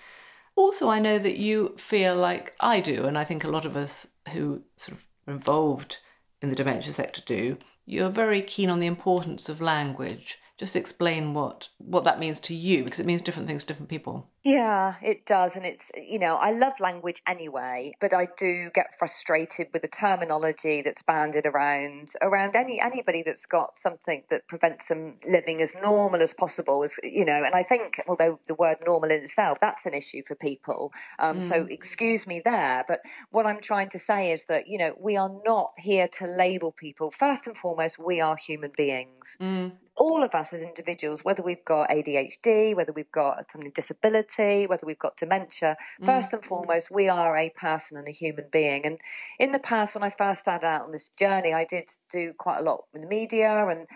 [0.56, 3.76] Also, I know that you feel like I do, and I think a lot of
[3.76, 5.98] us who sort of are involved
[6.42, 10.38] in the dementia sector do, you're very keen on the importance of language.
[10.58, 13.90] Just explain what what that means to you because it means different things to different
[13.90, 18.70] people yeah it does and it's you know i love language anyway but i do
[18.74, 24.48] get frustrated with the terminology that's banded around around any anybody that's got something that
[24.48, 28.56] prevents them living as normal as possible as you know and i think although the
[28.56, 31.50] word normal in itself that's an issue for people um, mm.
[31.50, 33.00] so excuse me there but
[33.32, 36.72] what i'm trying to say is that you know we are not here to label
[36.72, 37.12] people.
[37.12, 39.38] First and foremost we are human beings.
[39.42, 39.74] Mm.
[39.98, 44.86] All of us as individuals, whether we've got ADHD, whether we've got some disability, whether
[44.86, 46.06] we've got dementia, mm.
[46.06, 48.86] first and foremost, we are a person and a human being.
[48.86, 49.00] And
[49.39, 52.60] in the past, when I first started out on this journey, I did do quite
[52.60, 53.88] a lot with the media and and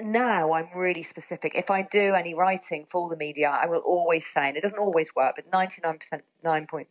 [0.00, 1.52] now I'm really specific.
[1.54, 4.78] If I do any writing for the media, I will always say, and it doesn't
[4.78, 6.86] always work, but 99%, 9%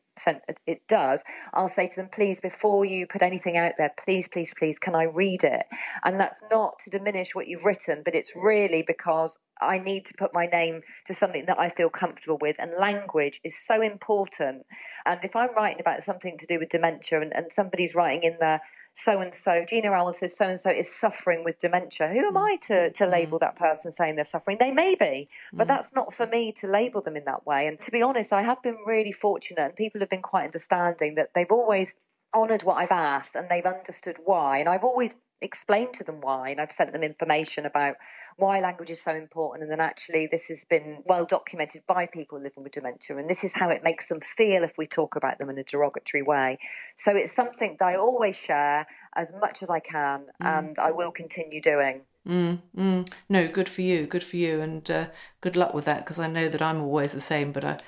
[0.68, 4.54] it does, I'll say to them, please, before you put anything out there, please, please,
[4.58, 5.66] please, can I read it?
[6.04, 10.14] And that's not to diminish what you've written, but it's really because I need to
[10.14, 12.56] put my name to something that I feel comfortable with.
[12.60, 14.66] And language is so important.
[15.06, 18.38] And if I'm writing about something to do with dementia and, and somebody's writing in
[18.40, 18.62] there,
[18.94, 22.10] so and so, Gina Rowell says so and so is suffering with dementia.
[22.10, 23.12] Who am I to, to mm.
[23.12, 24.58] label that person saying they're suffering?
[24.60, 25.68] They may be, but mm.
[25.68, 27.68] that's not for me to label them in that way.
[27.68, 31.16] And to be honest, I have been really fortunate, and people have been quite understanding
[31.16, 31.96] that they've always
[32.34, 34.60] honoured what I've asked and they've understood why.
[34.60, 37.96] And I've always explained to them why, and I've sent them information about
[38.38, 42.40] why language is so important, and then actually this has been well documented by people
[42.40, 45.38] living with dementia, and this is how it makes them feel if we talk about
[45.40, 46.60] them in a derogatory way.
[46.96, 50.60] So it's something that I always share as much as I can, mm.
[50.60, 52.02] and I will continue doing.
[52.28, 53.12] Mm, mm.
[53.30, 55.08] No, good for you, good for you, and uh,
[55.42, 57.80] good luck with that because I know that I'm always the same, but I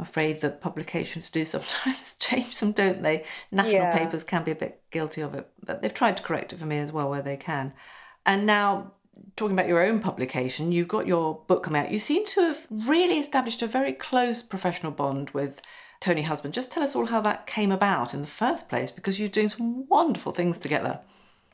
[0.00, 3.24] I'm afraid that publications do sometimes change them, don't they?
[3.52, 3.98] National Yeah.
[3.98, 6.64] papers can be a bit guilty of it, but they've tried to correct it for
[6.64, 7.74] me as well where they can.
[8.24, 8.92] And now,
[9.36, 11.92] talking about your own publication, you've got your book coming out.
[11.92, 15.60] You seem to have really established a very close professional bond with
[16.00, 16.54] Tony Husband.
[16.54, 19.50] Just tell us all how that came about in the first place, because you're doing
[19.50, 21.00] some wonderful things together.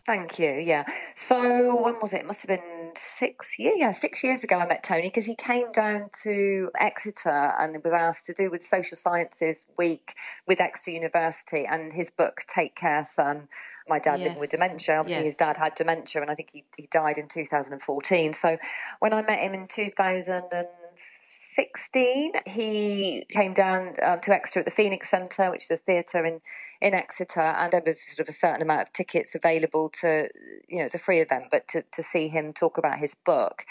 [0.06, 0.52] Thank you.
[0.52, 0.84] Yeah.
[1.16, 2.20] So when was it?
[2.20, 3.74] It must have been six years.
[3.76, 4.58] Yeah, six years ago.
[4.58, 8.64] I met Tony because he came down to Exeter and was asked to do with
[8.64, 10.14] Social Sciences Week
[10.46, 13.48] with Exeter University and his book Take Care, Son.
[13.88, 15.00] My dad living with dementia.
[15.00, 18.34] Obviously, his dad had dementia, and I think he, he died in 2014.
[18.34, 18.58] So
[19.00, 25.10] when I met him in 2016, he came down um, to Exeter at the Phoenix
[25.10, 26.42] Centre, which is a theatre in
[26.80, 30.28] in Exeter, and there was sort of a certain amount of tickets available to,
[30.68, 33.64] you know, it's a free event, but to, to see him talk about his book,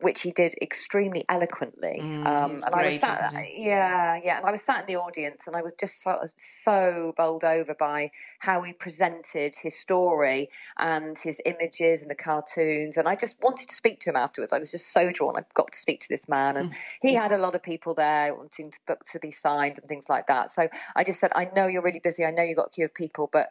[0.00, 1.98] which he did extremely eloquently.
[2.00, 5.42] Mm, he's and I was sat, yeah, yeah, and I was sat in the audience,
[5.46, 6.18] and I was just so,
[6.64, 10.48] so bowled over by how he presented his story
[10.78, 14.52] and his images and the cartoons, and I just wanted to speak to him afterwards.
[14.52, 15.36] I was just so drawn.
[15.36, 18.34] I've got to speak to this man, and he had a lot of people there
[18.34, 20.50] wanting book to be signed and things like that.
[20.52, 22.24] So I just said, I know you're really busy.
[22.24, 23.48] I know you've got a queue of people, but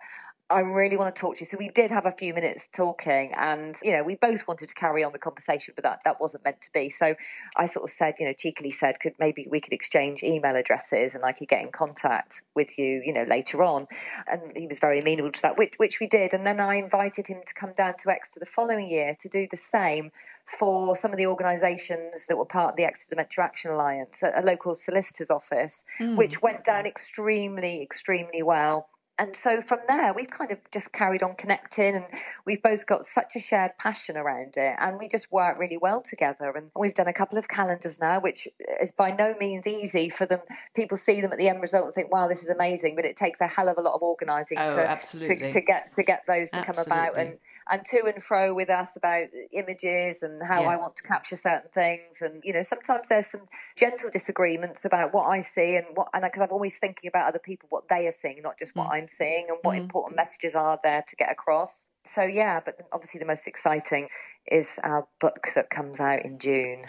[0.51, 1.45] I really want to talk to you.
[1.45, 4.75] So we did have a few minutes talking, and you know, we both wanted to
[4.75, 6.89] carry on the conversation, but that that wasn't meant to be.
[6.89, 7.15] So
[7.55, 11.15] I sort of said, you know, cheekily said, could maybe we could exchange email addresses,
[11.15, 13.87] and I could get in contact with you, you know, later on.
[14.31, 16.33] And he was very amenable to that, which which we did.
[16.33, 19.47] And then I invited him to come down to Exeter the following year to do
[19.49, 20.11] the same
[20.59, 24.33] for some of the organisations that were part of the Exeter Dementia Action Alliance, a,
[24.35, 26.15] a local solicitor's office, hmm.
[26.15, 28.87] which went down extremely, extremely well.
[29.19, 32.05] And so from there, we've kind of just carried on connecting, and
[32.45, 36.01] we've both got such a shared passion around it, and we just work really well
[36.01, 36.51] together.
[36.55, 38.47] And we've done a couple of calendars now, which
[38.81, 40.39] is by no means easy for them.
[40.75, 43.15] People see them at the end result and think, "Wow, this is amazing," but it
[43.15, 45.37] takes a hell of a lot of organising Oh, to, absolutely.
[45.37, 47.37] to to get to get those to come about, and
[47.69, 50.69] and to and fro with us about images and how Yeah.
[50.69, 53.45] I want to capture certain things, and you know sometimes there's some
[53.77, 57.39] gentle disagreements about what I see and what, and because I'm always thinking about other
[57.39, 59.00] people what they are seeing, not just what Mm.
[59.01, 61.85] I'm seeing, and what important messages are there to get across.
[62.13, 64.07] So yeah, but obviously the most exciting
[64.51, 66.85] is our book that comes out in June.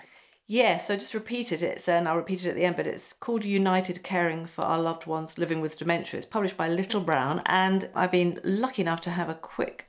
[0.47, 1.89] Yeah, so just repeat it.
[1.89, 5.07] And I'll repeat it at the end, but it's called United Caring for Our Loved
[5.07, 6.19] Ones Living with Dementia.
[6.19, 9.87] It's published by Little Brown, and I've been lucky enough to have a quick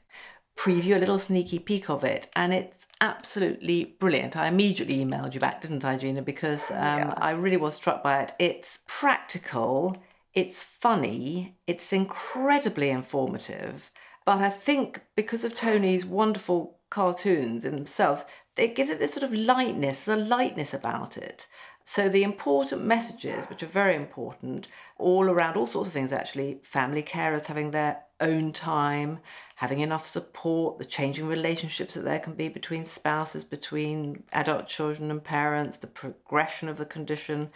[0.55, 4.37] preview, a little sneaky peek of it, and it's absolutely brilliant.
[4.37, 6.21] I immediately emailed you back, didn't I, Gina?
[6.21, 8.33] Because um, I really was struck by it.
[8.39, 9.97] It's practical,
[10.33, 13.91] it's funny, it's incredibly informative,
[14.25, 18.25] but I think because of Tony's wonderful cartoons in themselves,
[18.57, 21.47] it gives it this sort of lightness, a lightness about it.
[21.85, 24.67] So the important messages, which are very important,
[24.97, 29.19] all around all sorts of things actually, family carers having their own time,
[29.55, 35.11] having enough support, the changing relationships that there can be between spouses, between adult children
[35.11, 37.49] and parents, the progression of the condition,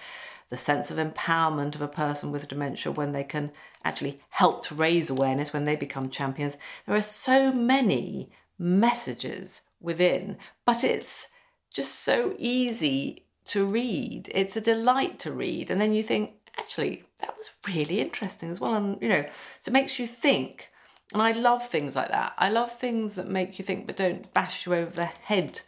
[0.49, 3.51] the sense of empowerment of a person with dementia when they can
[3.83, 6.57] actually help to raise awareness when they become champions.
[6.85, 11.27] There are so many messages within, but it's
[11.71, 14.29] just so easy to read.
[14.33, 15.69] It's a delight to read.
[15.69, 18.75] And then you think, actually, that was really interesting as well.
[18.75, 19.25] And, you know,
[19.59, 20.69] so it makes you think.
[21.13, 22.33] And I love things like that.
[22.37, 25.61] I love things that make you think but don't bash you over the head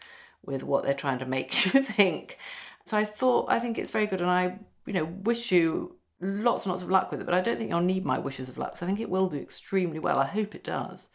[0.45, 2.37] with what they're trying to make you think.
[2.85, 4.21] So I thought, I think it's very good.
[4.21, 7.25] And I, you know, wish you lots and lots of luck with it.
[7.25, 8.77] But I don't think you'll need my wishes of luck.
[8.77, 10.19] So I think it will do extremely well.
[10.19, 11.09] I hope it does.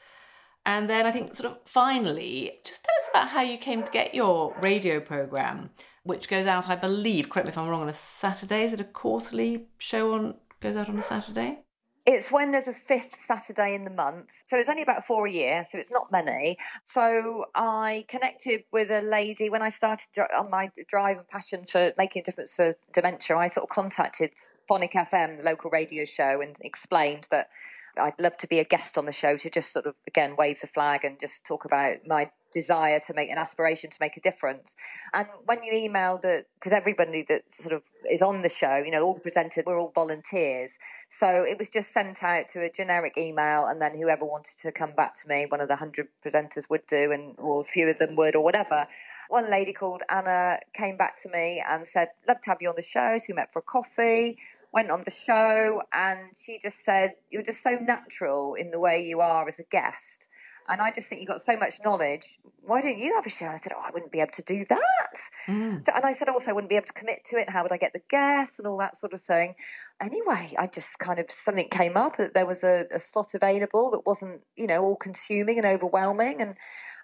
[0.67, 3.93] And then I think, sort of finally, just tell us about how you came to
[3.93, 5.71] get your radio program,
[6.05, 8.65] which goes out, I believe, correct me if I'm wrong, on a Saturday.
[8.65, 11.59] Is it a quarterly show on goes out on a Saturday?
[12.07, 14.31] It's when there's a fifth Saturday in the month.
[14.51, 16.59] So it's only about four a year, so it's not many.
[16.87, 21.93] So I connected with a lady when I started on my drive and passion for
[21.97, 23.37] making a difference for dementia.
[23.39, 24.33] I sort of contacted
[24.69, 27.49] Phonic FM, the local radio show, and explained that
[27.97, 30.61] I'd love to be a guest on the show to just sort of, again, wave
[30.61, 34.21] the flag and just talk about my desire to make an aspiration to make a
[34.21, 34.75] difference.
[35.13, 38.93] And when you email the, because everybody that sort of is on the show, you
[38.93, 40.71] know, all the presenters, we're all volunteers.
[41.11, 44.73] So it was just sent out to a generic email, and then whoever wanted to
[44.73, 47.89] come back to me, one of the hundred presenters would do, and or a few
[47.89, 48.87] of them would, or whatever.
[49.29, 52.77] One lady called Anna came back to me and said, "Love to have you on
[52.77, 54.39] the show." So we met for a coffee,
[54.73, 59.05] went on the show, and she just said, "You're just so natural in the way
[59.05, 60.29] you are as a guest."
[60.69, 62.39] And I just think you've got so much knowledge.
[62.63, 63.47] Why don't you have a show?
[63.47, 65.19] I said, Oh, I wouldn't be able to do that.
[65.47, 65.87] Mm.
[65.95, 67.51] And I said, Also, I wouldn't be able to commit to it.
[67.51, 69.55] How would I get the guests and all that sort of thing?
[70.01, 73.91] Anyway, I just kind of, something came up that there was a, a slot available
[73.93, 76.41] that wasn't, you know, all consuming and overwhelming.
[76.41, 76.57] And,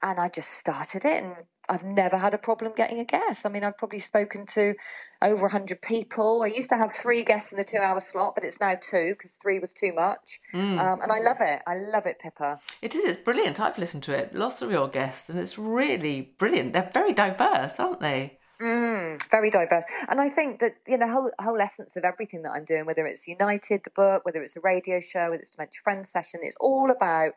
[0.03, 1.35] and I just started it and
[1.71, 3.47] I've never had a problem getting a guest.
[3.47, 4.75] I mean, I've probably spoken to
[5.23, 6.43] over 100 people.
[6.43, 9.11] I used to have three guests in the two hour slot, but it's now two
[9.11, 10.41] because three was too much.
[10.53, 10.81] Mm.
[10.81, 11.63] Um, and I love it.
[11.69, 12.59] I love it, Pippa.
[12.83, 13.05] It is.
[13.05, 13.61] It's brilliant.
[13.61, 14.35] I've listened to it.
[14.35, 16.73] Lots of your guests, and it's really brilliant.
[16.73, 18.40] They're very diverse, aren't they?
[18.61, 19.85] Mm, very diverse.
[20.09, 23.07] And I think that, you know, whole, whole essence of everything that I'm doing, whether
[23.07, 26.57] it's United, the book, whether it's a radio show, whether it's Dementia Friends session, it's
[26.61, 27.33] all about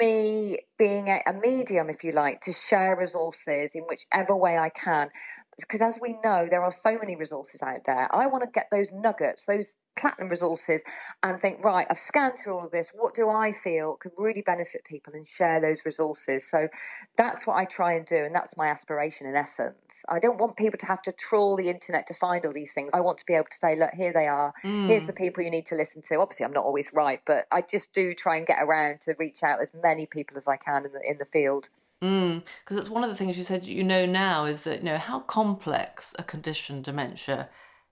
[0.00, 4.70] me being a, a medium, if you like, to share resources in whichever way I
[4.70, 5.08] can.
[5.56, 8.12] Because as we know, there are so many resources out there.
[8.12, 9.66] I want to get those nuggets, those
[9.96, 10.82] platinum resources
[11.22, 12.90] and think, right, I've scanned through all of this.
[12.94, 16.44] What do I feel could really benefit people and share those resources?
[16.50, 16.68] So
[17.16, 18.16] that's what I try and do.
[18.16, 19.76] And that's my aspiration in essence.
[20.08, 22.90] I don't want people to have to trawl the internet to find all these things.
[22.92, 24.52] I want to be able to say, look, here they are.
[24.64, 24.88] Mm.
[24.88, 26.16] Here's the people you need to listen to.
[26.16, 29.42] Obviously, I'm not always right, but I just do try and get around to reach
[29.42, 31.68] out as many people as I can in the, in the field.
[32.00, 32.42] Because mm,
[32.78, 35.20] it's one of the things you said you know now is that you know how
[35.20, 37.48] complex a condition dementia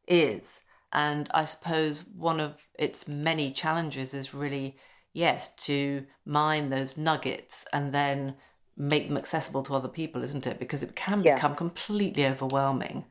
[0.07, 0.61] is
[0.95, 4.77] and I suppose one of its many challenges is really,
[5.13, 8.37] yes, to mine those nuggets and then
[8.77, 10.59] make them accessible to other people, isn't it?
[10.59, 11.37] Because it can yes.
[11.37, 13.05] become completely overwhelming.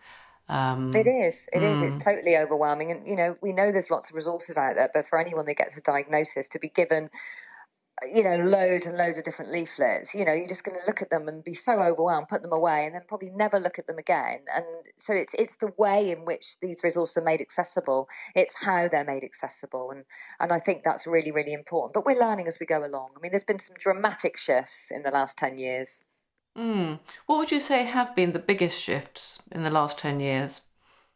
[0.49, 1.45] Um, it is.
[1.53, 1.87] It mm.
[1.87, 1.95] is.
[1.95, 2.91] It's totally overwhelming.
[2.91, 5.57] And, you know, we know there's lots of resources out there, but for anyone that
[5.57, 7.09] gets a diagnosis, to be given
[8.11, 10.13] you know, loads and loads of different leaflets.
[10.13, 12.51] You know, you're just going to look at them and be so overwhelmed, put them
[12.51, 14.39] away, and then probably never look at them again.
[14.55, 14.65] And
[14.97, 18.07] so it's it's the way in which these resources are made accessible.
[18.35, 20.05] It's how they're made accessible, and
[20.39, 21.93] and I think that's really really important.
[21.93, 23.09] But we're learning as we go along.
[23.15, 26.01] I mean, there's been some dramatic shifts in the last ten years.
[26.57, 26.99] Mm.
[27.25, 30.61] What would you say have been the biggest shifts in the last ten years?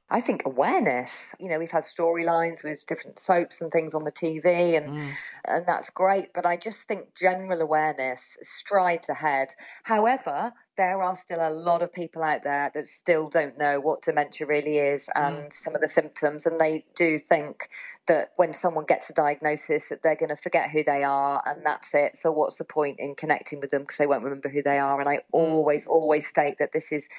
[0.09, 1.35] I think awareness.
[1.37, 5.11] You know, we've had storylines with different soaps and things on the TV, and mm.
[5.45, 6.33] and that's great.
[6.33, 9.49] But I just think general awareness strides ahead.
[9.83, 14.01] However, there are still a lot of people out there that still don't know what
[14.01, 15.53] dementia really is and mm.
[15.53, 17.69] some of the symptoms, and they do think
[18.07, 21.65] that when someone gets a diagnosis that they're going to forget who they are and
[21.65, 22.15] that's it.
[22.15, 25.01] So what's the point in connecting with them because they won't remember who they are?
[25.01, 25.21] And I mm.
[25.31, 27.09] always, always state that this is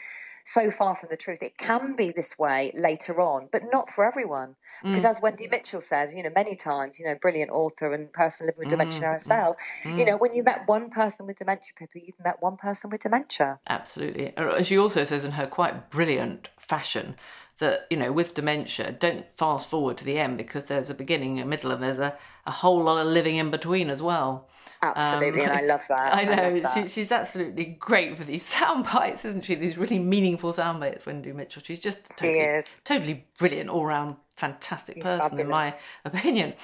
[0.52, 1.42] so far from the truth.
[1.42, 4.56] It can be this way later on, but not for everyone.
[4.82, 5.10] Because mm.
[5.10, 8.58] as Wendy Mitchell says, you know, many times, you know, brilliant author and person living
[8.60, 9.12] with dementia mm.
[9.12, 9.98] herself, mm.
[9.98, 13.02] you know, when you met one person with dementia, Pippa, you've met one person with
[13.02, 13.58] dementia.
[13.68, 14.34] Absolutely.
[14.36, 17.16] As she also says in her quite brilliant fashion
[17.58, 21.40] that you know with dementia don't fast forward to the end because there's a beginning
[21.40, 24.48] a middle and there's a, a whole lot of living in between as well
[24.82, 26.14] Absolutely, um, and I love that.
[26.14, 26.74] I know I that.
[26.74, 29.54] She, she's absolutely great for these sound bites, isn't she?
[29.54, 31.04] These really meaningful sound bites.
[31.04, 32.80] Wendy Mitchell, she's just totally, she is.
[32.84, 35.44] totally brilliant, all round fantastic she's person, fabulous.
[35.44, 36.54] in my opinion.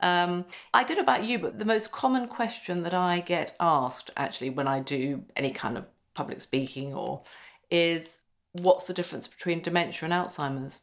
[0.00, 4.12] Um, I don't know about you, but the most common question that I get asked
[4.16, 5.84] actually when I do any kind of
[6.14, 7.22] public speaking or
[7.70, 8.18] is
[8.58, 10.80] what's the difference between dementia and Alzheimer's?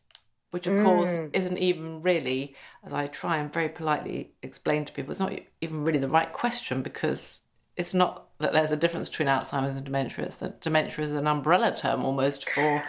[0.56, 0.86] which of mm.
[0.86, 2.56] course isn't even really,
[2.86, 6.32] as I try and very politely explain to people, it's not even really the right
[6.32, 7.42] question because
[7.76, 10.24] it's not that there's a difference between Alzheimer's and dementia.
[10.24, 12.82] It's that dementia is an umbrella term almost for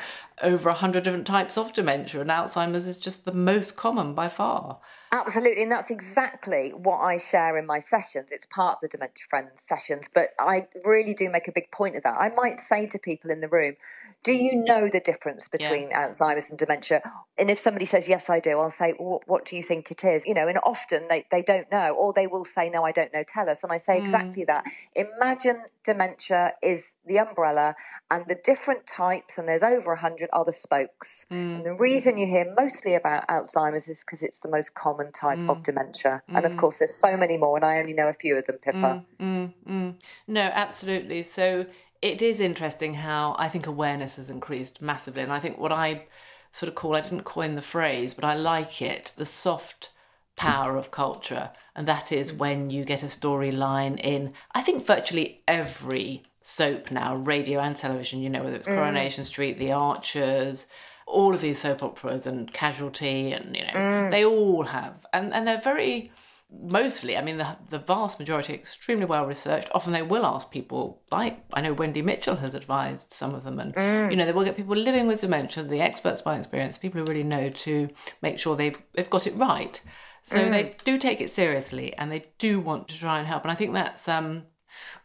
[0.43, 4.28] over a hundred different types of dementia, and Alzheimer's is just the most common by
[4.28, 4.78] far.
[5.12, 8.30] Absolutely, and that's exactly what I share in my sessions.
[8.30, 11.97] It's part of the Dementia Friends sessions, but I really do make a big point
[11.97, 12.16] of that.
[12.18, 13.76] I might say to people in the room,
[14.24, 16.09] do you know the difference between yeah.
[16.09, 17.01] Alzheimer's and dementia?
[17.39, 20.03] And if somebody says, yes, I do, I'll say, well, what do you think it
[20.03, 20.26] is?
[20.26, 23.12] You know, and often they, they don't know, or they will say, no, I don't
[23.14, 23.62] know, tell us.
[23.62, 24.05] And I say mm.
[24.05, 24.64] exactly that.
[24.97, 27.75] Imagine dementia is the umbrella
[28.11, 31.27] and the different types, and there's over 100 other spokes.
[31.31, 31.57] Mm.
[31.57, 35.39] And the reason you hear mostly about Alzheimer's is because it's the most common type
[35.39, 35.51] mm.
[35.51, 36.23] of dementia.
[36.29, 36.59] And of mm.
[36.59, 39.05] course, there's so many more, and I only know a few of them, Pippa.
[39.21, 39.95] Mm, mm,
[40.27, 41.23] no, absolutely.
[41.23, 41.67] So
[42.03, 45.23] it is interesting how I think awareness has increased massively.
[45.23, 46.07] And I think what I
[46.53, 49.91] sort of call, I didn't coin the phrase, but I like it, the soft
[50.37, 51.51] power of culture.
[51.75, 57.16] And that is when you get a storyline in, I think, virtually every soap now,
[57.16, 58.76] radio and television, you know, whether it's mm.
[58.76, 60.66] Coronation Street, The Archers,
[61.05, 64.11] all of these soap operas and Casualty, and, you know, mm.
[64.12, 64.94] they all have.
[65.12, 66.12] And, and they're very
[66.49, 69.70] mostly, I mean, the, the vast majority extremely well researched.
[69.74, 73.59] Often they will ask people, like I know Wendy Mitchell has advised some of them,
[73.59, 74.09] and mm.
[74.12, 77.07] you know they will get people living with dementia, the experts by experience, people who
[77.07, 77.88] really know to
[78.22, 79.80] make sure they've they've got it right.
[80.22, 80.51] So mm.
[80.53, 83.42] they do take it seriously, and they do want to try and help.
[83.42, 84.44] And I think that's um,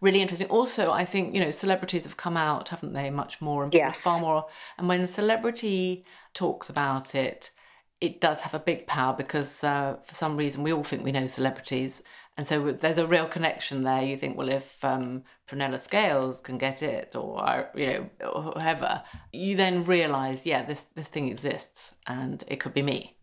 [0.01, 0.47] really interesting.
[0.49, 3.09] Also, I think you know celebrities have come out, haven't they?
[3.09, 3.97] Much more and Yes.
[3.97, 4.45] far more.
[4.77, 7.51] And when a celebrity talks about it,
[7.99, 11.11] it does have a big power because uh, for some reason we all think we
[11.11, 12.01] know celebrities,
[12.37, 14.01] and so there's a real connection there.
[14.01, 19.03] You think, well, if um, Prunella Scales can get it, or you know, or whoever,
[19.31, 23.15] you then realise, yeah, this this thing exists, and it could be me.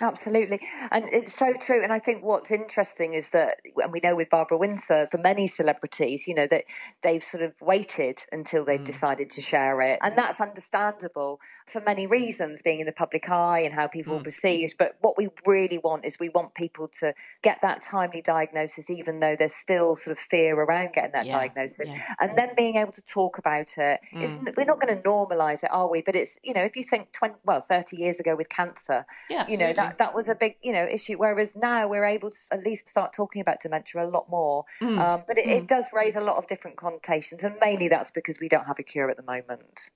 [0.00, 0.60] Absolutely.
[0.90, 1.82] And it's so true.
[1.82, 5.48] And I think what's interesting is that, and we know with Barbara Windsor, for many
[5.48, 6.64] celebrities, you know, that
[7.02, 8.84] they've sort of waited until they've mm.
[8.84, 9.98] decided to share it.
[10.02, 14.20] And that's understandable for many reasons, being in the public eye and how people mm.
[14.20, 14.76] are perceived.
[14.78, 19.18] But what we really want is we want people to get that timely diagnosis, even
[19.18, 21.88] though there's still sort of fear around getting that Yeah, diagnosis.
[21.88, 22.00] yeah.
[22.20, 24.00] And then being able to talk about it.
[24.12, 24.56] It's, mm.
[24.56, 26.02] we're not going to normalize it, are we?
[26.02, 29.46] But it's, you know, if you think 20, well, 30 years ago with cancer, Yeah,
[29.48, 29.87] you know absolutely.
[29.88, 32.88] That that was a big you know issue whereas now we're able to at least
[32.88, 34.98] start talking about dementia a lot more Mm.
[34.98, 38.40] um, but it, it does raise a lot of different connotations and mainly that's because
[38.40, 39.90] we don't have a cure at the moment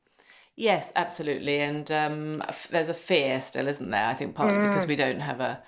[0.56, 4.06] Yes, absolutely, and um, there's a fear still, isn't there?
[4.06, 5.62] I think partly because we don't have a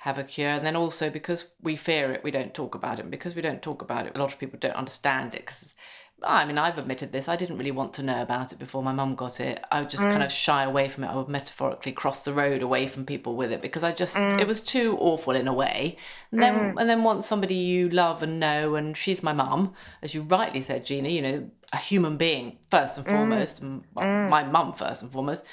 [0.00, 3.02] have a cure, and then also because we fear it, we don't talk about it.
[3.02, 5.46] And because we don't talk about it, a lot of people don't understand it.
[5.46, 5.74] 'cause-
[6.22, 7.28] I mean, I've admitted this.
[7.28, 9.62] I didn't really want to know about it before my mum got it.
[9.70, 10.24] I would just kind mm.
[10.24, 11.08] of shy away from it.
[11.08, 14.40] I would metaphorically cross the road away from people with it because I just mm.
[14.40, 15.98] it was too awful in a way.
[16.32, 16.80] And then mm.
[16.80, 20.62] and then once somebody you love and know, and she's my mum, as you rightly
[20.62, 21.10] said, Gina.
[21.10, 25.44] You know, a human being first and foremost, and well, my mum first and foremost.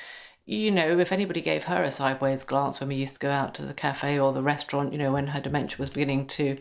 [0.46, 3.54] You know, if anybody gave her a sideways glance when we used to go out
[3.56, 6.58] to the cafe or the restaurant, you know, when her dementia was beginning to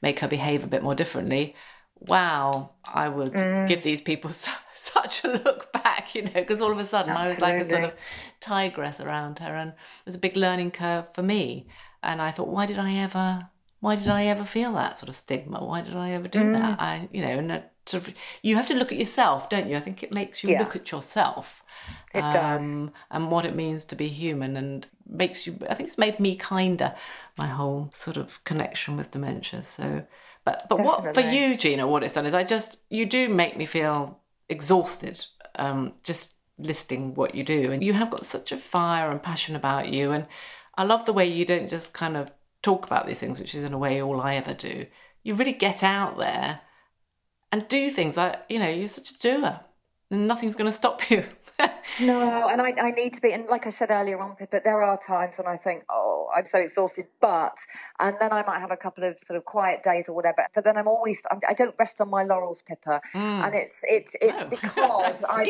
[0.00, 1.54] make her behave a bit more differently,
[2.00, 3.34] wow, I would
[3.68, 7.16] give these people su- such a look back, you know, because all of a sudden
[7.16, 7.92] I was like a sort of
[8.40, 11.66] tigress around her, and it was a big learning curve for me.
[12.02, 13.48] And I thought, why did I ever,
[13.80, 15.64] why did I ever feel that sort of stigma?
[15.64, 16.80] Why did I ever do that?
[16.80, 19.76] I, you know, and sort of, you have to look at yourself, don't you?
[19.76, 20.60] I think it makes you Yeah.
[20.60, 21.64] look at yourself.
[22.14, 22.62] It does.
[22.62, 25.58] um, and what it means to be human, and makes you.
[25.68, 26.94] I think it's made me kinder.
[27.36, 29.62] My whole sort of connection with dementia.
[29.64, 30.04] So,
[30.46, 31.88] but but what for you, Gina?
[31.88, 35.26] What it's done is I just you do make me feel exhausted.
[35.56, 39.56] Um, just listing what you do, and you have got such a fire and passion
[39.56, 40.26] about you, and
[40.76, 42.30] I love the way you don't just kind of
[42.62, 44.86] talk about these things, which is in a way all I ever do.
[45.24, 46.60] You really get out there
[47.50, 49.60] and do things like you know you're such a doer,
[50.12, 51.24] and nothing's going to stop you.
[52.00, 54.82] No, and I, I need to be, and like I said earlier on, but there
[54.82, 57.56] are times when I think, oh, I'm so exhausted, but,
[57.98, 60.64] and then I might have a couple of sort of quiet days or whatever, but
[60.64, 64.44] then I'm always, I'm, I don't rest on my laurels, Pippa, and it's, it's, it's
[64.50, 65.44] because I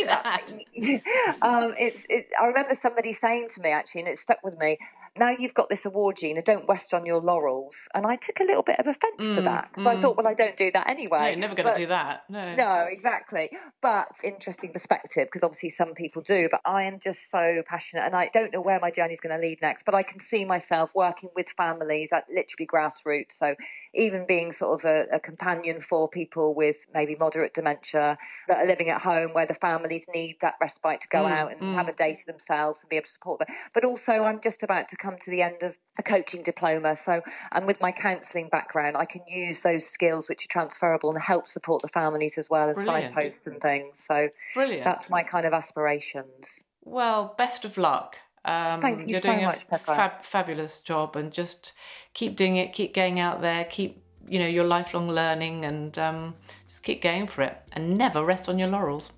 [0.77, 1.03] I,
[1.43, 4.79] um, it's, it, I remember somebody saying to me actually, and it stuck with me,
[5.19, 7.77] now you've got this award, Gina, don't rest on your laurels.
[7.95, 10.03] And I took a little bit of offence to mm, that, because I mm.
[10.03, 11.19] thought, well, I don't do that anyway.
[11.21, 12.25] No, you're never going to do that.
[12.29, 12.55] No.
[12.55, 13.51] no, exactly.
[13.83, 16.49] But interesting perspective because obviously some people do.
[16.51, 19.39] But I am just so passionate, and I don't know where my journey is going
[19.39, 19.85] to lead next.
[19.85, 23.39] But I can see myself working with families at literally grassroots.
[23.39, 23.55] So
[23.95, 28.67] even being sort of a, a companion for people with maybe moderate dementia that are
[28.67, 31.89] living at home, where the families need that respite to go mm, out and have
[31.89, 33.49] a day to themselves and be able to support them.
[33.73, 36.97] But also, I'm just about to come to the end of a coaching diploma.
[36.97, 41.23] So, and with my counselling background, I can use those skills which are transferable and
[41.23, 43.15] help support the families as well as Brilliant.
[43.15, 44.03] signposts and things.
[44.05, 44.85] So, Brilliant.
[44.85, 46.63] that's my kind of aspirations.
[46.85, 48.17] Well, best of luck.
[48.45, 51.73] Um, Thank you you're so doing much, a fab- fabulous job, and just
[52.15, 52.73] keep doing it.
[52.73, 53.65] Keep going out there.
[53.65, 56.35] Keep you know your lifelong learning, and um,
[56.69, 59.11] just keep going for it, and never rest on your laurels.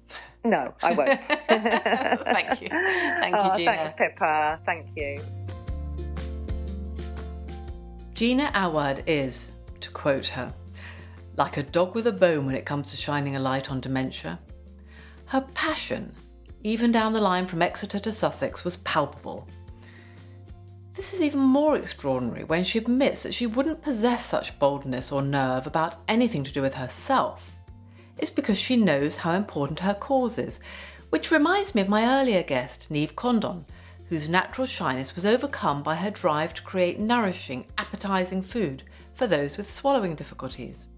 [0.44, 1.22] No, I won't.
[1.48, 3.70] Thank you, thank you, oh, Gina.
[3.72, 4.60] thanks, Pippa.
[4.64, 5.20] Thank you.
[8.18, 9.46] Gina Awad is,
[9.78, 10.52] to quote her,
[11.36, 14.40] like a dog with a bone when it comes to shining a light on dementia.
[15.26, 16.12] Her passion,
[16.64, 19.46] even down the line from Exeter to Sussex, was palpable.
[20.94, 25.22] This is even more extraordinary when she admits that she wouldn't possess such boldness or
[25.22, 27.52] nerve about anything to do with herself.
[28.16, 30.58] It's because she knows how important her cause is,
[31.10, 33.64] which reminds me of my earlier guest, Niamh Condon,
[34.08, 38.82] whose natural shyness was overcome by her drive to create nourishing, appetising food
[39.14, 40.88] for those with swallowing difficulties.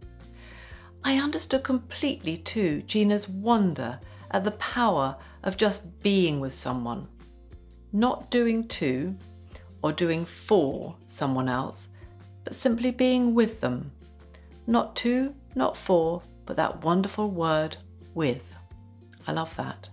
[1.02, 3.98] I understood completely too Gina's wonder
[4.30, 7.08] at the power of just being with someone,
[7.92, 9.16] not doing to
[9.82, 11.88] or doing for someone else,
[12.44, 13.90] but simply being with them.
[14.66, 17.76] Not to, not for, but that wonderful word
[18.14, 18.54] with.
[19.26, 19.89] I love that.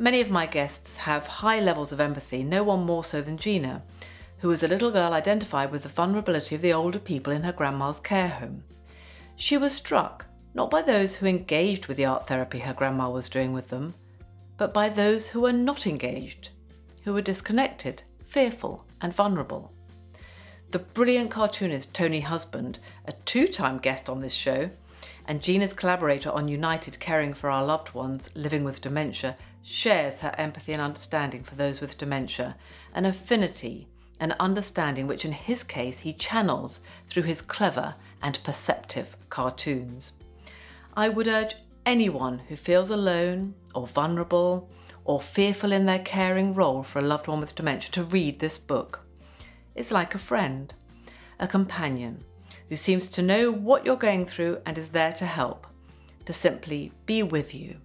[0.00, 3.82] Many of my guests have high levels of empathy, no one more so than Gina,
[4.38, 7.52] who as a little girl identified with the vulnerability of the older people in her
[7.52, 8.62] grandma's care home.
[9.34, 13.28] She was struck not by those who engaged with the art therapy her grandma was
[13.28, 13.94] doing with them,
[14.56, 16.50] but by those who were not engaged,
[17.02, 19.72] who were disconnected, fearful, and vulnerable.
[20.70, 24.70] The brilliant cartoonist Tony Husband, a two time guest on this show,
[25.26, 30.34] and Gina's collaborator on United Caring for Our Loved Ones Living with Dementia, shares her
[30.38, 32.56] empathy and understanding for those with dementia,
[32.94, 33.88] an affinity
[34.20, 40.12] and understanding which, in his case, he channels through his clever and perceptive cartoons.
[40.96, 41.54] I would urge
[41.86, 44.68] anyone who feels alone or vulnerable
[45.04, 48.58] or fearful in their caring role for a loved one with dementia to read this
[48.58, 49.00] book.
[49.74, 50.74] It's like a friend,
[51.38, 52.24] a companion
[52.68, 55.66] who seems to know what you're going through and is there to help,
[56.26, 57.76] to simply be with you.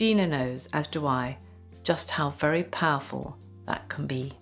[0.00, 1.36] Gina knows, as do I,
[1.82, 3.36] just how very powerful
[3.66, 4.32] that can be.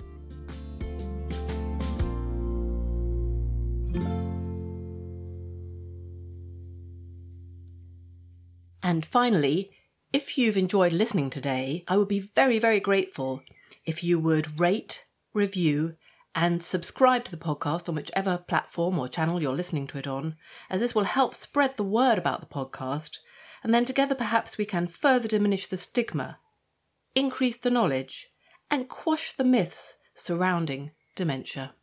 [8.85, 9.73] And finally,
[10.13, 13.43] if you've enjoyed listening today, I would be very, very grateful
[13.85, 15.97] if you would rate, review,
[16.37, 20.37] and subscribe to the podcast on whichever platform or channel you're listening to it on,
[20.71, 23.19] as this will help spread the word about the podcast,
[23.63, 26.39] and then together perhaps we can further diminish the stigma,
[27.15, 28.29] increase the knowledge,
[28.71, 31.75] and quash the myths surrounding dementia.